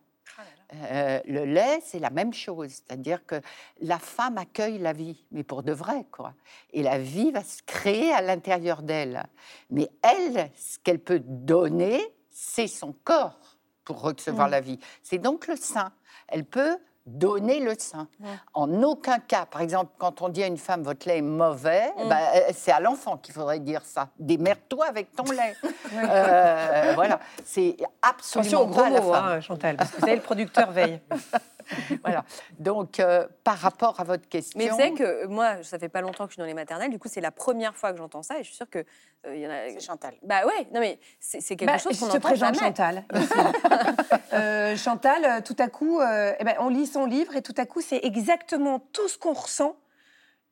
Euh, 0.74 1.20
le 1.24 1.44
lait, 1.44 1.80
c'est 1.82 1.98
la 1.98 2.10
même 2.10 2.34
chose, 2.34 2.68
c'est-à-dire 2.70 3.24
que 3.24 3.40
la 3.80 3.98
femme 3.98 4.36
accueille 4.36 4.78
la 4.78 4.92
vie, 4.92 5.24
mais 5.30 5.42
pour 5.42 5.62
de 5.62 5.72
vrai, 5.72 6.04
quoi. 6.10 6.34
Et 6.72 6.82
la 6.82 6.98
vie 6.98 7.30
va 7.30 7.42
se 7.42 7.62
créer 7.62 8.12
à 8.12 8.20
l'intérieur 8.20 8.82
d'elle. 8.82 9.24
Mais 9.70 9.88
elle, 10.02 10.50
ce 10.56 10.78
qu'elle 10.78 10.98
peut 10.98 11.20
donner, 11.20 12.00
c'est 12.30 12.66
son 12.66 12.92
corps 12.92 13.58
pour 13.84 14.02
recevoir 14.02 14.48
la 14.48 14.60
vie. 14.60 14.78
C'est 15.02 15.18
donc 15.18 15.46
le 15.46 15.56
sein. 15.56 15.92
Elle 16.28 16.44
peut 16.44 16.78
donner 17.08 17.60
le 17.60 17.74
sein. 17.78 18.06
En 18.54 18.82
aucun 18.82 19.18
cas, 19.18 19.46
par 19.46 19.60
exemple, 19.62 19.92
quand 19.98 20.20
on 20.22 20.28
dit 20.28 20.42
à 20.42 20.46
une 20.46 20.58
femme 20.58 20.82
votre 20.82 21.08
lait 21.08 21.18
est 21.18 21.22
mauvais, 21.22 21.92
Mm. 21.96 22.08
ben, 22.08 22.18
euh, 22.36 22.40
c'est 22.54 22.70
à 22.72 22.80
l'enfant 22.80 23.16
qu'il 23.16 23.32
faudrait 23.34 23.58
dire 23.60 23.82
ça. 23.84 24.08
Démerde-toi 24.18 24.86
avec 24.86 25.14
ton 25.14 25.24
lait. 25.24 25.56
Euh, 25.94 26.92
voilà, 26.94 27.18
c'est 27.46 27.76
Attention 28.02 28.40
absolument 28.40 28.66
gros 28.66 28.80
pas 28.80 28.86
à 28.86 28.90
la 28.90 29.00
mots, 29.00 29.12
femme. 29.12 29.24
hein, 29.24 29.40
Chantal, 29.40 29.76
parce 29.76 29.90
que 29.90 29.96
vous 29.96 30.00
savez, 30.02 30.16
le 30.16 30.22
producteur 30.22 30.70
veille. 30.70 31.00
Voilà. 32.04 32.24
Donc, 32.58 33.00
euh, 33.00 33.26
par 33.44 33.58
rapport 33.58 34.00
à 34.00 34.04
votre 34.04 34.28
question. 34.28 34.58
Mais 34.58 34.68
vous 34.68 34.76
savez 34.76 34.94
que 34.94 35.02
euh, 35.02 35.28
moi, 35.28 35.62
ça 35.62 35.78
fait 35.78 35.88
pas 35.88 36.00
longtemps 36.00 36.24
que 36.24 36.30
je 36.30 36.34
suis 36.34 36.40
dans 36.40 36.46
les 36.46 36.54
maternelles. 36.54 36.90
Du 36.90 36.98
coup, 36.98 37.08
c'est 37.10 37.20
la 37.20 37.30
première 37.30 37.76
fois 37.76 37.92
que 37.92 37.98
j'entends 37.98 38.22
ça, 38.22 38.36
et 38.38 38.42
je 38.42 38.48
suis 38.48 38.56
sûre 38.56 38.70
que 38.70 38.78
euh, 39.26 39.34
il 39.34 39.40
y 39.42 39.46
en 39.46 39.50
a. 39.50 39.78
Chantal. 39.80 40.14
Bah 40.22 40.46
ouais, 40.46 40.66
non 40.72 40.80
mais 40.80 40.98
c'est 41.20 41.40
c'est 41.40 41.56
quelque 41.56 41.70
Bah, 41.70 41.78
chose 41.78 41.94
je 41.94 42.00
qu'on 42.00 42.06
te 42.06 42.10
entend 42.16 42.28
présente 42.28 42.54
jamais. 42.54 42.66
Chantal. 42.68 43.04
ici. 43.14 43.32
Euh, 44.34 44.76
Chantal, 44.76 45.24
euh, 45.24 45.40
tout 45.40 45.56
à 45.58 45.68
coup, 45.68 46.00
euh, 46.00 46.32
eh 46.38 46.44
ben, 46.44 46.54
on 46.60 46.68
lit 46.68 46.86
son 46.86 47.06
livre 47.06 47.34
et 47.34 47.42
tout 47.42 47.54
à 47.56 47.64
coup, 47.64 47.80
c'est 47.80 48.04
exactement 48.04 48.78
tout 48.92 49.08
ce 49.08 49.16
qu'on 49.16 49.32
ressent 49.32 49.74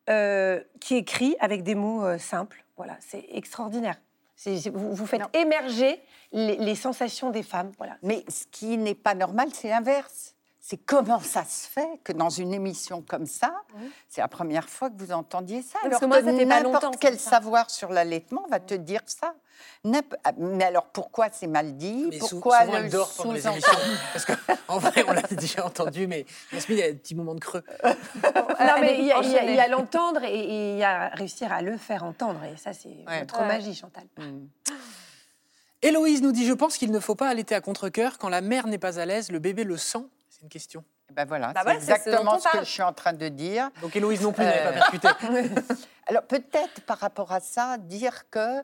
euh, 0.08 0.60
qui 0.80 0.94
est 0.94 0.98
écrit 1.00 1.36
avec 1.40 1.62
des 1.62 1.74
mots 1.74 2.04
euh, 2.04 2.18
simples. 2.18 2.64
Voilà, 2.76 2.96
c'est 3.00 3.24
extraordinaire. 3.32 3.96
Vous, 4.72 4.94
vous 4.94 5.06
faites 5.06 5.20
Non. 5.20 5.28
émerger 5.34 6.00
les, 6.32 6.56
les 6.56 6.74
sensations 6.74 7.30
des 7.30 7.42
femmes. 7.42 7.72
Voilà. 7.78 7.96
Mais 8.02 8.24
ce 8.28 8.44
qui 8.46 8.76
n'est 8.78 8.94
pas 8.94 9.14
normal, 9.14 9.48
c'est 9.52 9.68
l'inverse. 9.68 10.35
C'est 10.68 10.78
comment 10.78 11.20
ça 11.20 11.44
se 11.44 11.68
fait 11.68 12.00
que 12.02 12.10
dans 12.12 12.28
une 12.28 12.52
émission 12.52 13.00
comme 13.00 13.26
ça, 13.26 13.54
c'est 14.08 14.20
la 14.20 14.26
première 14.26 14.68
fois 14.68 14.90
que 14.90 14.96
vous 14.98 15.12
entendiez 15.12 15.62
ça. 15.62 15.78
Oui, 15.84 15.86
alors 15.86 16.00
parce 16.00 16.00
que 16.00 16.06
moi, 16.06 16.16
ça 16.32 16.36
fait 16.36 16.44
pas 16.46 16.58
longtemps, 16.60 16.72
n'importe 16.72 16.96
quel 16.98 17.20
savoir 17.20 17.70
sur 17.70 17.92
l'allaitement 17.92 18.44
va 18.50 18.58
te 18.58 18.74
dire 18.74 19.02
ça. 19.06 19.36
Ah, 20.24 20.32
Mais 20.36 20.64
alors 20.64 20.86
pourquoi 20.86 21.28
c'est 21.30 21.46
mal 21.46 21.76
dit? 21.76 22.08
Mais 22.10 22.18
Pourquoi 22.18 22.62
souvent, 22.62 22.72
le 22.72 22.78
elle 22.86 22.90
dort 22.90 23.12
pendant 23.16 23.32
les 23.34 23.40
sous-entend 23.42 23.52
émissions. 23.54 23.78
Parce 24.12 24.24
qu'en 24.24 24.78
vrai, 24.78 25.04
on 25.06 25.12
l'a 25.12 25.22
déjà 25.30 25.64
entendu, 25.64 26.08
mais 26.08 26.26
Yasmine, 26.52 26.78
il 26.78 26.80
y 26.80 26.82
a 26.84 26.90
des 26.90 26.98
petits 26.98 27.14
moments 27.14 27.36
de 27.36 27.40
creux. 27.40 27.62
non, 27.84 28.74
mais 28.80 28.98
il 28.98 29.04
y 29.06 29.12
a- 29.12 29.18
a- 29.18 29.62
a 29.64 29.68
l'entendre 29.68 30.24
et 30.24 30.72
il 30.72 30.78
y 30.78 30.82
a 30.82 31.10
réussir 31.10 31.52
à 31.52 31.62
le 31.62 31.76
faire 31.76 32.02
entendre. 32.02 32.40
Et 32.42 32.56
ça, 32.56 32.72
c'est 32.72 32.88
Ouais. 33.06 33.20
votre 33.20 33.38
Ouais. 33.40 33.46
magie, 33.46 33.72
Chantal. 33.76 34.02
Hmm. 34.18 34.46
Héloïse 35.82 36.22
nous 36.22 36.32
dit 36.32 36.44
Je 36.44 36.52
pense 36.54 36.76
qu'il 36.76 36.90
ne 36.90 36.98
faut 36.98 37.14
pas 37.14 37.28
allaiter 37.28 37.54
à 37.54 37.60
contre-coeur. 37.60 38.18
Quand 38.18 38.28
la 38.28 38.40
mère 38.40 38.66
n'est 38.66 38.78
pas 38.78 38.98
à 38.98 39.06
l'aise, 39.06 39.30
le 39.30 39.38
bébé 39.38 39.62
le 39.62 39.76
sent. 39.76 40.04
C'est 40.36 40.42
une 40.42 40.50
question. 40.50 40.84
Ben 41.14 41.24
voilà, 41.24 41.54
Bah 41.54 41.62
c'est 41.64 41.70
ce 41.70 41.76
exactement 41.76 42.38
ce 42.38 42.48
que 42.50 42.58
je 42.58 42.64
suis 42.70 42.82
en 42.82 42.92
train 42.92 43.14
de 43.14 43.28
dire. 43.28 43.70
Donc 43.80 43.96
Héloïse 43.96 44.20
non 44.20 44.32
plus 44.32 44.44
n'avait 44.44 44.58
Euh, 44.66 44.72
pas 44.72 44.90
percuté. 44.90 45.08
Alors 46.08 46.24
peut-être 46.24 46.82
par 46.84 46.98
rapport 46.98 47.32
à 47.32 47.40
ça, 47.40 47.78
dire 47.78 48.28
que 48.28 48.62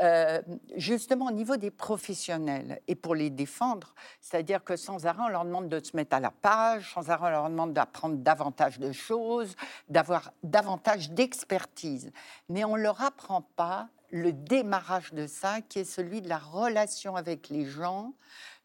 euh, 0.00 0.42
justement 0.74 1.26
au 1.26 1.30
niveau 1.30 1.56
des 1.56 1.70
professionnels 1.70 2.80
et 2.88 2.96
pour 2.96 3.14
les 3.14 3.30
défendre, 3.30 3.94
c'est-à-dire 4.20 4.64
que 4.64 4.74
sans 4.74 5.06
arrêt 5.06 5.22
on 5.24 5.28
leur 5.28 5.44
demande 5.44 5.68
de 5.68 5.84
se 5.84 5.94
mettre 5.94 6.16
à 6.16 6.20
la 6.20 6.32
page, 6.32 6.90
sans 6.92 7.08
arrêt 7.08 7.28
on 7.28 7.30
leur 7.30 7.50
demande 7.50 7.72
d'apprendre 7.72 8.16
davantage 8.16 8.80
de 8.80 8.90
choses, 8.90 9.54
d'avoir 9.88 10.32
davantage 10.42 11.10
d'expertise, 11.10 12.10
mais 12.48 12.64
on 12.64 12.74
leur 12.74 13.00
apprend 13.00 13.42
pas 13.54 13.86
le 14.10 14.32
démarrage 14.32 15.12
de 15.12 15.28
ça 15.28 15.60
qui 15.60 15.78
est 15.80 15.84
celui 15.84 16.20
de 16.20 16.28
la 16.28 16.38
relation 16.38 17.14
avec 17.14 17.48
les 17.48 17.64
gens 17.64 18.12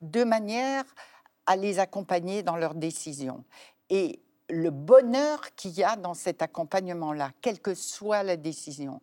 de 0.01 0.23
manière 0.23 0.83
à 1.47 1.55
les 1.55 1.79
accompagner 1.79 2.43
dans 2.43 2.57
leurs 2.57 2.75
décisions. 2.75 3.43
Et 3.89 4.19
le 4.49 4.69
bonheur 4.69 5.55
qu'il 5.55 5.71
y 5.71 5.83
a 5.83 5.95
dans 5.95 6.13
cet 6.13 6.41
accompagnement-là, 6.41 7.31
quelle 7.41 7.59
que 7.59 7.73
soit 7.73 8.21
la 8.23 8.37
décision. 8.37 9.01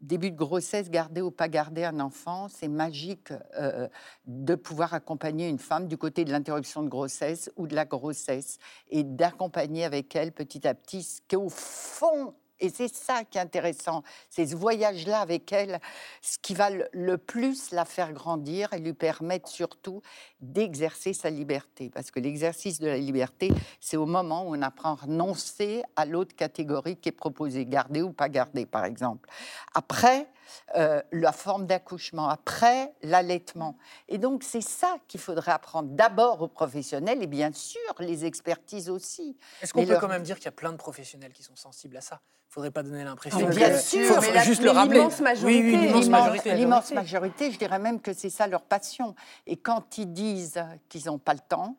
Début 0.00 0.30
de 0.30 0.36
grossesse, 0.36 0.90
garder 0.90 1.20
ou 1.20 1.30
pas 1.30 1.48
garder 1.48 1.84
un 1.84 1.98
enfant, 1.98 2.48
c'est 2.48 2.68
magique 2.68 3.32
euh, 3.56 3.88
de 4.26 4.54
pouvoir 4.54 4.94
accompagner 4.94 5.48
une 5.48 5.58
femme 5.58 5.88
du 5.88 5.98
côté 5.98 6.24
de 6.24 6.30
l'interruption 6.30 6.82
de 6.82 6.88
grossesse 6.88 7.50
ou 7.56 7.66
de 7.66 7.74
la 7.74 7.84
grossesse 7.84 8.58
et 8.90 9.02
d'accompagner 9.02 9.84
avec 9.84 10.14
elle 10.14 10.32
petit 10.32 10.66
à 10.68 10.74
petit 10.74 11.02
ce 11.02 11.20
qu'au 11.28 11.48
fond, 11.48 12.34
et 12.60 12.70
c'est 12.70 12.92
ça 12.94 13.24
qui 13.24 13.38
est 13.38 13.40
intéressant, 13.40 14.02
c'est 14.30 14.46
ce 14.46 14.56
voyage-là 14.56 15.20
avec 15.20 15.52
elle, 15.52 15.80
ce 16.22 16.38
qui 16.38 16.54
va 16.54 16.70
le, 16.70 17.16
plus 17.18 17.70
la 17.70 17.84
faire 17.84 18.12
grandir 18.12 18.72
et 18.72 18.78
lui 18.78 18.92
permettre 18.92 19.48
surtout 19.48 20.02
d'exercer 20.40 21.12
sa 21.12 21.30
liberté. 21.30 21.90
Parce 21.92 22.10
que 22.10 22.20
l'exercice 22.20 22.80
de 22.80 22.86
la 22.86 22.98
liberté, 22.98 23.52
c'est 23.80 23.96
au 23.96 24.06
moment 24.06 24.44
où 24.44 24.56
on 24.56 24.62
apprend 24.62 24.92
à 24.92 24.94
renoncer 24.94 25.82
à 25.96 26.04
l'autre 26.04 26.34
catégorie 26.34 26.96
qui 26.96 27.08
est 27.08 27.12
proposée, 27.12 27.66
garder 27.66 28.02
ou 28.02 28.12
pas 28.12 28.28
garder, 28.28 28.66
par 28.66 28.84
exemple. 28.84 29.28
Après, 29.74 30.28
euh, 30.76 31.02
la 31.12 31.32
forme 31.32 31.66
d'accouchement, 31.66 32.28
après 32.28 32.92
l'allaitement. 33.02 33.76
Et 34.08 34.18
donc, 34.18 34.42
c'est 34.44 34.60
ça 34.60 34.96
qu'il 35.08 35.20
faudrait 35.20 35.52
apprendre 35.52 35.88
d'abord 35.90 36.42
aux 36.42 36.48
professionnels 36.48 37.22
et 37.22 37.26
bien 37.26 37.52
sûr 37.52 37.80
les 37.98 38.24
expertises 38.24 38.90
aussi. 38.90 39.36
Est-ce 39.62 39.72
qu'on 39.72 39.84
peut 39.84 39.92
leur- 39.92 40.00
quand 40.00 40.08
même 40.08 40.22
dire 40.22 40.36
qu'il 40.36 40.46
y 40.46 40.48
a 40.48 40.52
plein 40.52 40.72
de 40.72 40.76
professionnels 40.76 41.32
qui 41.32 41.42
sont 41.42 41.56
sensibles 41.56 41.96
à 41.96 42.00
ça? 42.00 42.20
Il 42.50 42.54
faudrait 42.54 42.70
pas 42.70 42.82
donner 42.82 43.04
l'impression. 43.04 43.46
Que- 43.46 43.54
bien 43.54 43.76
sûr, 43.78 44.14
faut, 44.14 44.20
mais 44.22 44.32
la- 44.32 44.42
juste 44.42 44.60
mais 44.62 44.66
le 44.68 44.70
rappeler. 44.72 44.98
l'immense 44.98 45.20
majorité, 45.20 45.60
oui, 45.60 45.64
oui, 45.66 45.70
l'immense 45.86 46.04
l'immense- 46.04 46.20
majorité. 46.20 46.54
L'immense 46.54 46.90
majorité, 46.92 47.52
je 47.52 47.58
dirais 47.58 47.78
même 47.78 48.00
que 48.00 48.14
c'est 48.14 48.30
ça 48.30 48.46
leur 48.46 48.62
passion. 48.62 49.14
Et 49.46 49.56
quand 49.58 49.98
ils 49.98 50.10
disent 50.10 50.62
qu'ils 50.88 51.04
n'ont 51.06 51.18
pas 51.18 51.34
le 51.34 51.40
temps, 51.40 51.76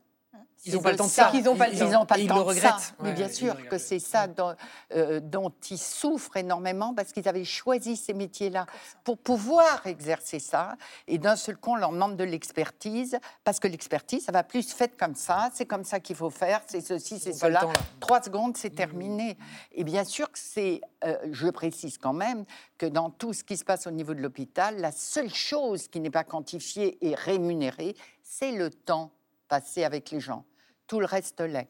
Ils 0.65 0.74
n'ont 0.76 0.82
pas 0.82 0.91
le 0.91 0.98
temps 0.98 1.06
de 1.06 1.10
ça. 1.10 1.26
pas 1.26 1.32
le 1.32 1.38
Ils 1.38 1.80
temps. 1.80 1.89
n'ont 1.89 2.06
pas 2.06 2.17
le 2.17 2.24
ils 2.24 2.28
temps 2.28 2.36
le 2.38 2.41
de 2.43 2.48
regrettent. 2.48 2.80
ça. 2.80 2.93
Mais 3.02 3.13
bien 3.13 3.30
sûr 3.30 3.56
que 3.69 3.78
c'est 3.78 4.00
ça 4.00 4.28
dont, 4.28 4.56
euh, 4.93 5.19
dont 5.22 5.54
ils 5.69 5.78
souffrent 5.78 6.36
énormément 6.38 6.93
parce 6.93 7.13
qu'ils 7.13 7.28
avaient 7.30 7.45
choisi 7.45 7.95
ces 7.95 8.13
métiers-là 8.13 8.65
pour 9.04 9.17
pouvoir 9.17 9.88
exercer 9.88 10.39
ça. 10.39 10.76
Et 11.08 11.17
d'un 11.17 11.36
seul 11.38 11.56
coup, 11.58 11.72
on 11.72 11.76
leur 11.76 11.91
demande 11.91 12.17
de 12.17 12.24
l'expertise 12.24 13.17
parce 13.43 13.60
que 13.60 13.67
l'expertise, 13.67 14.26
ça 14.26 14.32
va 14.32 14.43
plus 14.43 14.74
fait 14.74 14.98
comme 14.98 15.15
ça, 15.15 15.50
c'est 15.54 15.65
comme 15.65 15.84
ça 15.86 16.00
qu'il 16.00 16.15
faut 16.17 16.30
faire, 16.30 16.62
c'est 16.67 16.82
ceci, 16.82 17.19
c'est 17.19 17.34
cela. 17.34 17.62
temps. 17.62 17.74
Trois 18.00 18.22
secondes, 18.22 18.58
c'est 18.58 18.69
terminé. 18.76 19.38
Et 19.72 19.84
bien 19.86 20.04
sûr 20.04 20.32
que 20.32 20.39
c'est, 20.39 20.82
euh, 21.06 21.17
je 21.32 21.48
précise 21.48 21.98
quand 21.98 22.13
même, 22.13 22.43
que 22.78 22.86
dans 22.86 23.10
tout 23.10 23.32
ce 23.34 23.43
qui 23.43 23.56
se 23.56 23.63
passe 23.63 23.88
au 23.88 23.91
niveau 23.91 24.13
de 24.13 24.22
l'hôpital, 24.22 24.78
la 24.80 24.91
seule 24.91 25.34
chose 25.34 25.88
qui 25.88 26.00
n'est 26.02 26.10
pas 26.10 26.24
quantifiée 26.26 26.98
et 27.06 27.15
rémunérée, 27.15 27.95
c'est 28.24 28.52
le 28.52 28.69
temps 28.69 29.12
passé 29.48 29.84
avec 29.84 30.12
les 30.12 30.19
gens. 30.19 30.43
Tout 30.89 30.99
le 30.99 31.06
reste 31.06 31.39
l'est. 31.41 31.69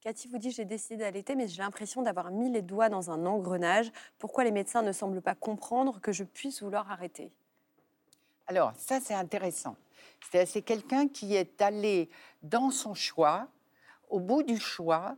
Cathy 0.00 0.28
vous 0.28 0.38
dit 0.38 0.52
J'ai 0.52 0.64
décidé 0.64 0.98
d'allaiter, 0.98 1.34
mais 1.34 1.48
j'ai 1.48 1.60
l'impression 1.60 2.00
d'avoir 2.00 2.30
mis 2.30 2.48
les 2.48 2.62
doigts 2.62 2.88
dans 2.88 3.10
un 3.10 3.26
engrenage. 3.26 3.90
Pourquoi 4.18 4.44
les 4.44 4.52
médecins 4.52 4.82
ne 4.82 4.92
semblent 4.92 5.20
pas 5.20 5.34
comprendre 5.34 6.00
que 6.00 6.12
je 6.12 6.22
puisse 6.22 6.62
vouloir 6.62 6.90
arrêter? 6.92 7.32
Alors, 8.46 8.72
ça, 8.76 9.00
c'est 9.00 9.14
intéressant. 9.14 9.76
C'est 10.30 10.46
c'est 10.46 10.62
quelqu'un 10.62 11.08
qui 11.08 11.34
est 11.34 11.60
allé 11.60 12.08
dans 12.42 12.70
son 12.70 12.94
choix 12.94 13.48
au 14.08 14.20
bout 14.20 14.44
du 14.44 14.58
choix 14.58 15.16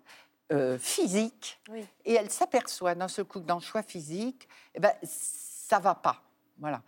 euh, 0.52 0.78
physique, 0.78 1.60
Oui. 1.68 1.86
et 2.06 2.14
elle 2.14 2.30
s'aperçoit 2.30 2.94
d'un 2.94 3.08
seul 3.08 3.26
coup 3.26 3.40
que 3.40 3.46
dans 3.46 3.56
le 3.56 3.62
choix 3.62 3.82
physique, 3.82 4.48
eh 4.74 4.80
ben, 4.80 4.92
ça 5.02 5.78
va 5.78 5.94
pas. 5.94 6.22
Voilà. 6.58 6.82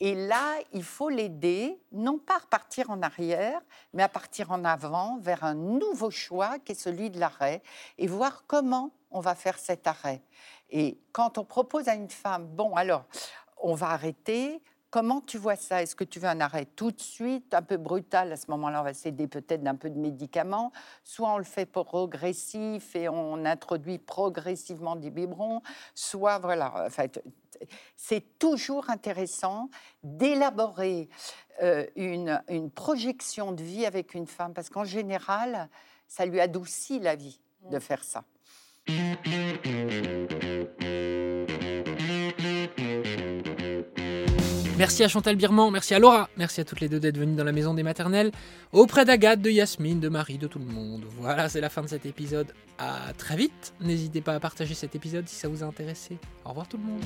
Et 0.00 0.14
là, 0.14 0.58
il 0.72 0.82
faut 0.82 1.10
l'aider, 1.10 1.78
non 1.92 2.18
pas 2.18 2.36
à 2.36 2.38
repartir 2.38 2.90
en 2.90 3.02
arrière, 3.02 3.60
mais 3.92 4.02
à 4.02 4.08
partir 4.08 4.50
en 4.50 4.64
avant 4.64 5.18
vers 5.18 5.44
un 5.44 5.54
nouveau 5.54 6.10
choix 6.10 6.58
qui 6.58 6.72
est 6.72 6.74
celui 6.74 7.10
de 7.10 7.20
l'arrêt 7.20 7.62
et 7.98 8.06
voir 8.06 8.44
comment 8.46 8.92
on 9.10 9.20
va 9.20 9.34
faire 9.34 9.58
cet 9.58 9.86
arrêt. 9.86 10.22
Et 10.70 10.98
quand 11.12 11.36
on 11.36 11.44
propose 11.44 11.88
à 11.88 11.94
une 11.94 12.08
femme, 12.08 12.46
bon, 12.46 12.74
alors, 12.76 13.04
on 13.58 13.74
va 13.74 13.90
arrêter, 13.90 14.62
comment 14.90 15.20
tu 15.20 15.38
vois 15.38 15.56
ça? 15.56 15.82
Est-ce 15.82 15.94
que 15.94 16.04
tu 16.04 16.18
veux 16.18 16.28
un 16.28 16.40
arrêt 16.40 16.66
tout 16.76 16.90
de 16.90 17.00
suite, 17.00 17.54
un 17.54 17.62
peu 17.62 17.76
brutal 17.76 18.32
À 18.32 18.36
ce 18.36 18.50
moment-là, 18.50 18.80
on 18.80 18.84
va 18.84 18.94
s'aider 18.94 19.28
peut-être 19.28 19.62
d'un 19.62 19.76
peu 19.76 19.88
de 19.88 19.98
médicaments. 19.98 20.72
Soit 21.04 21.32
on 21.32 21.38
le 21.38 21.44
fait 21.44 21.66
progressif 21.66 22.94
et 22.96 23.08
on 23.08 23.44
introduit 23.44 23.98
progressivement 23.98 24.96
des 24.96 25.10
biberons, 25.10 25.62
soit, 25.94 26.38
voilà, 26.38 26.86
en 26.86 26.90
fait, 26.90 27.22
c'est 27.96 28.38
toujours 28.38 28.90
intéressant 28.90 29.70
d'élaborer 30.02 31.08
euh, 31.62 31.86
une, 31.96 32.42
une 32.48 32.70
projection 32.70 33.52
de 33.52 33.62
vie 33.62 33.86
avec 33.86 34.14
une 34.14 34.26
femme, 34.26 34.54
parce 34.54 34.70
qu'en 34.70 34.84
général, 34.84 35.68
ça 36.08 36.26
lui 36.26 36.40
adoucit 36.40 36.98
la 36.98 37.14
vie 37.14 37.40
de 37.70 37.78
faire 37.78 38.02
ça. 38.02 38.24
Merci 44.80 45.04
à 45.04 45.08
Chantal 45.08 45.36
Birman, 45.36 45.70
merci 45.70 45.92
à 45.92 45.98
Laura, 45.98 46.30
merci 46.38 46.62
à 46.62 46.64
toutes 46.64 46.80
les 46.80 46.88
deux 46.88 46.98
d'être 46.98 47.18
venues 47.18 47.36
dans 47.36 47.44
la 47.44 47.52
maison 47.52 47.74
des 47.74 47.82
maternelles, 47.82 48.32
auprès 48.72 49.04
d'Agathe, 49.04 49.42
de 49.42 49.50
Yasmine, 49.50 50.00
de 50.00 50.08
Marie, 50.08 50.38
de 50.38 50.46
tout 50.46 50.58
le 50.58 50.64
monde. 50.64 51.04
Voilà, 51.18 51.50
c'est 51.50 51.60
la 51.60 51.68
fin 51.68 51.82
de 51.82 51.86
cet 51.86 52.06
épisode. 52.06 52.46
À 52.78 53.12
très 53.12 53.36
vite. 53.36 53.74
N'hésitez 53.82 54.22
pas 54.22 54.32
à 54.32 54.40
partager 54.40 54.72
cet 54.72 54.94
épisode 54.94 55.28
si 55.28 55.36
ça 55.36 55.48
vous 55.48 55.62
a 55.62 55.66
intéressé. 55.66 56.16
Au 56.46 56.48
revoir 56.48 56.66
tout 56.66 56.78
le 56.78 56.84
monde. 56.84 57.02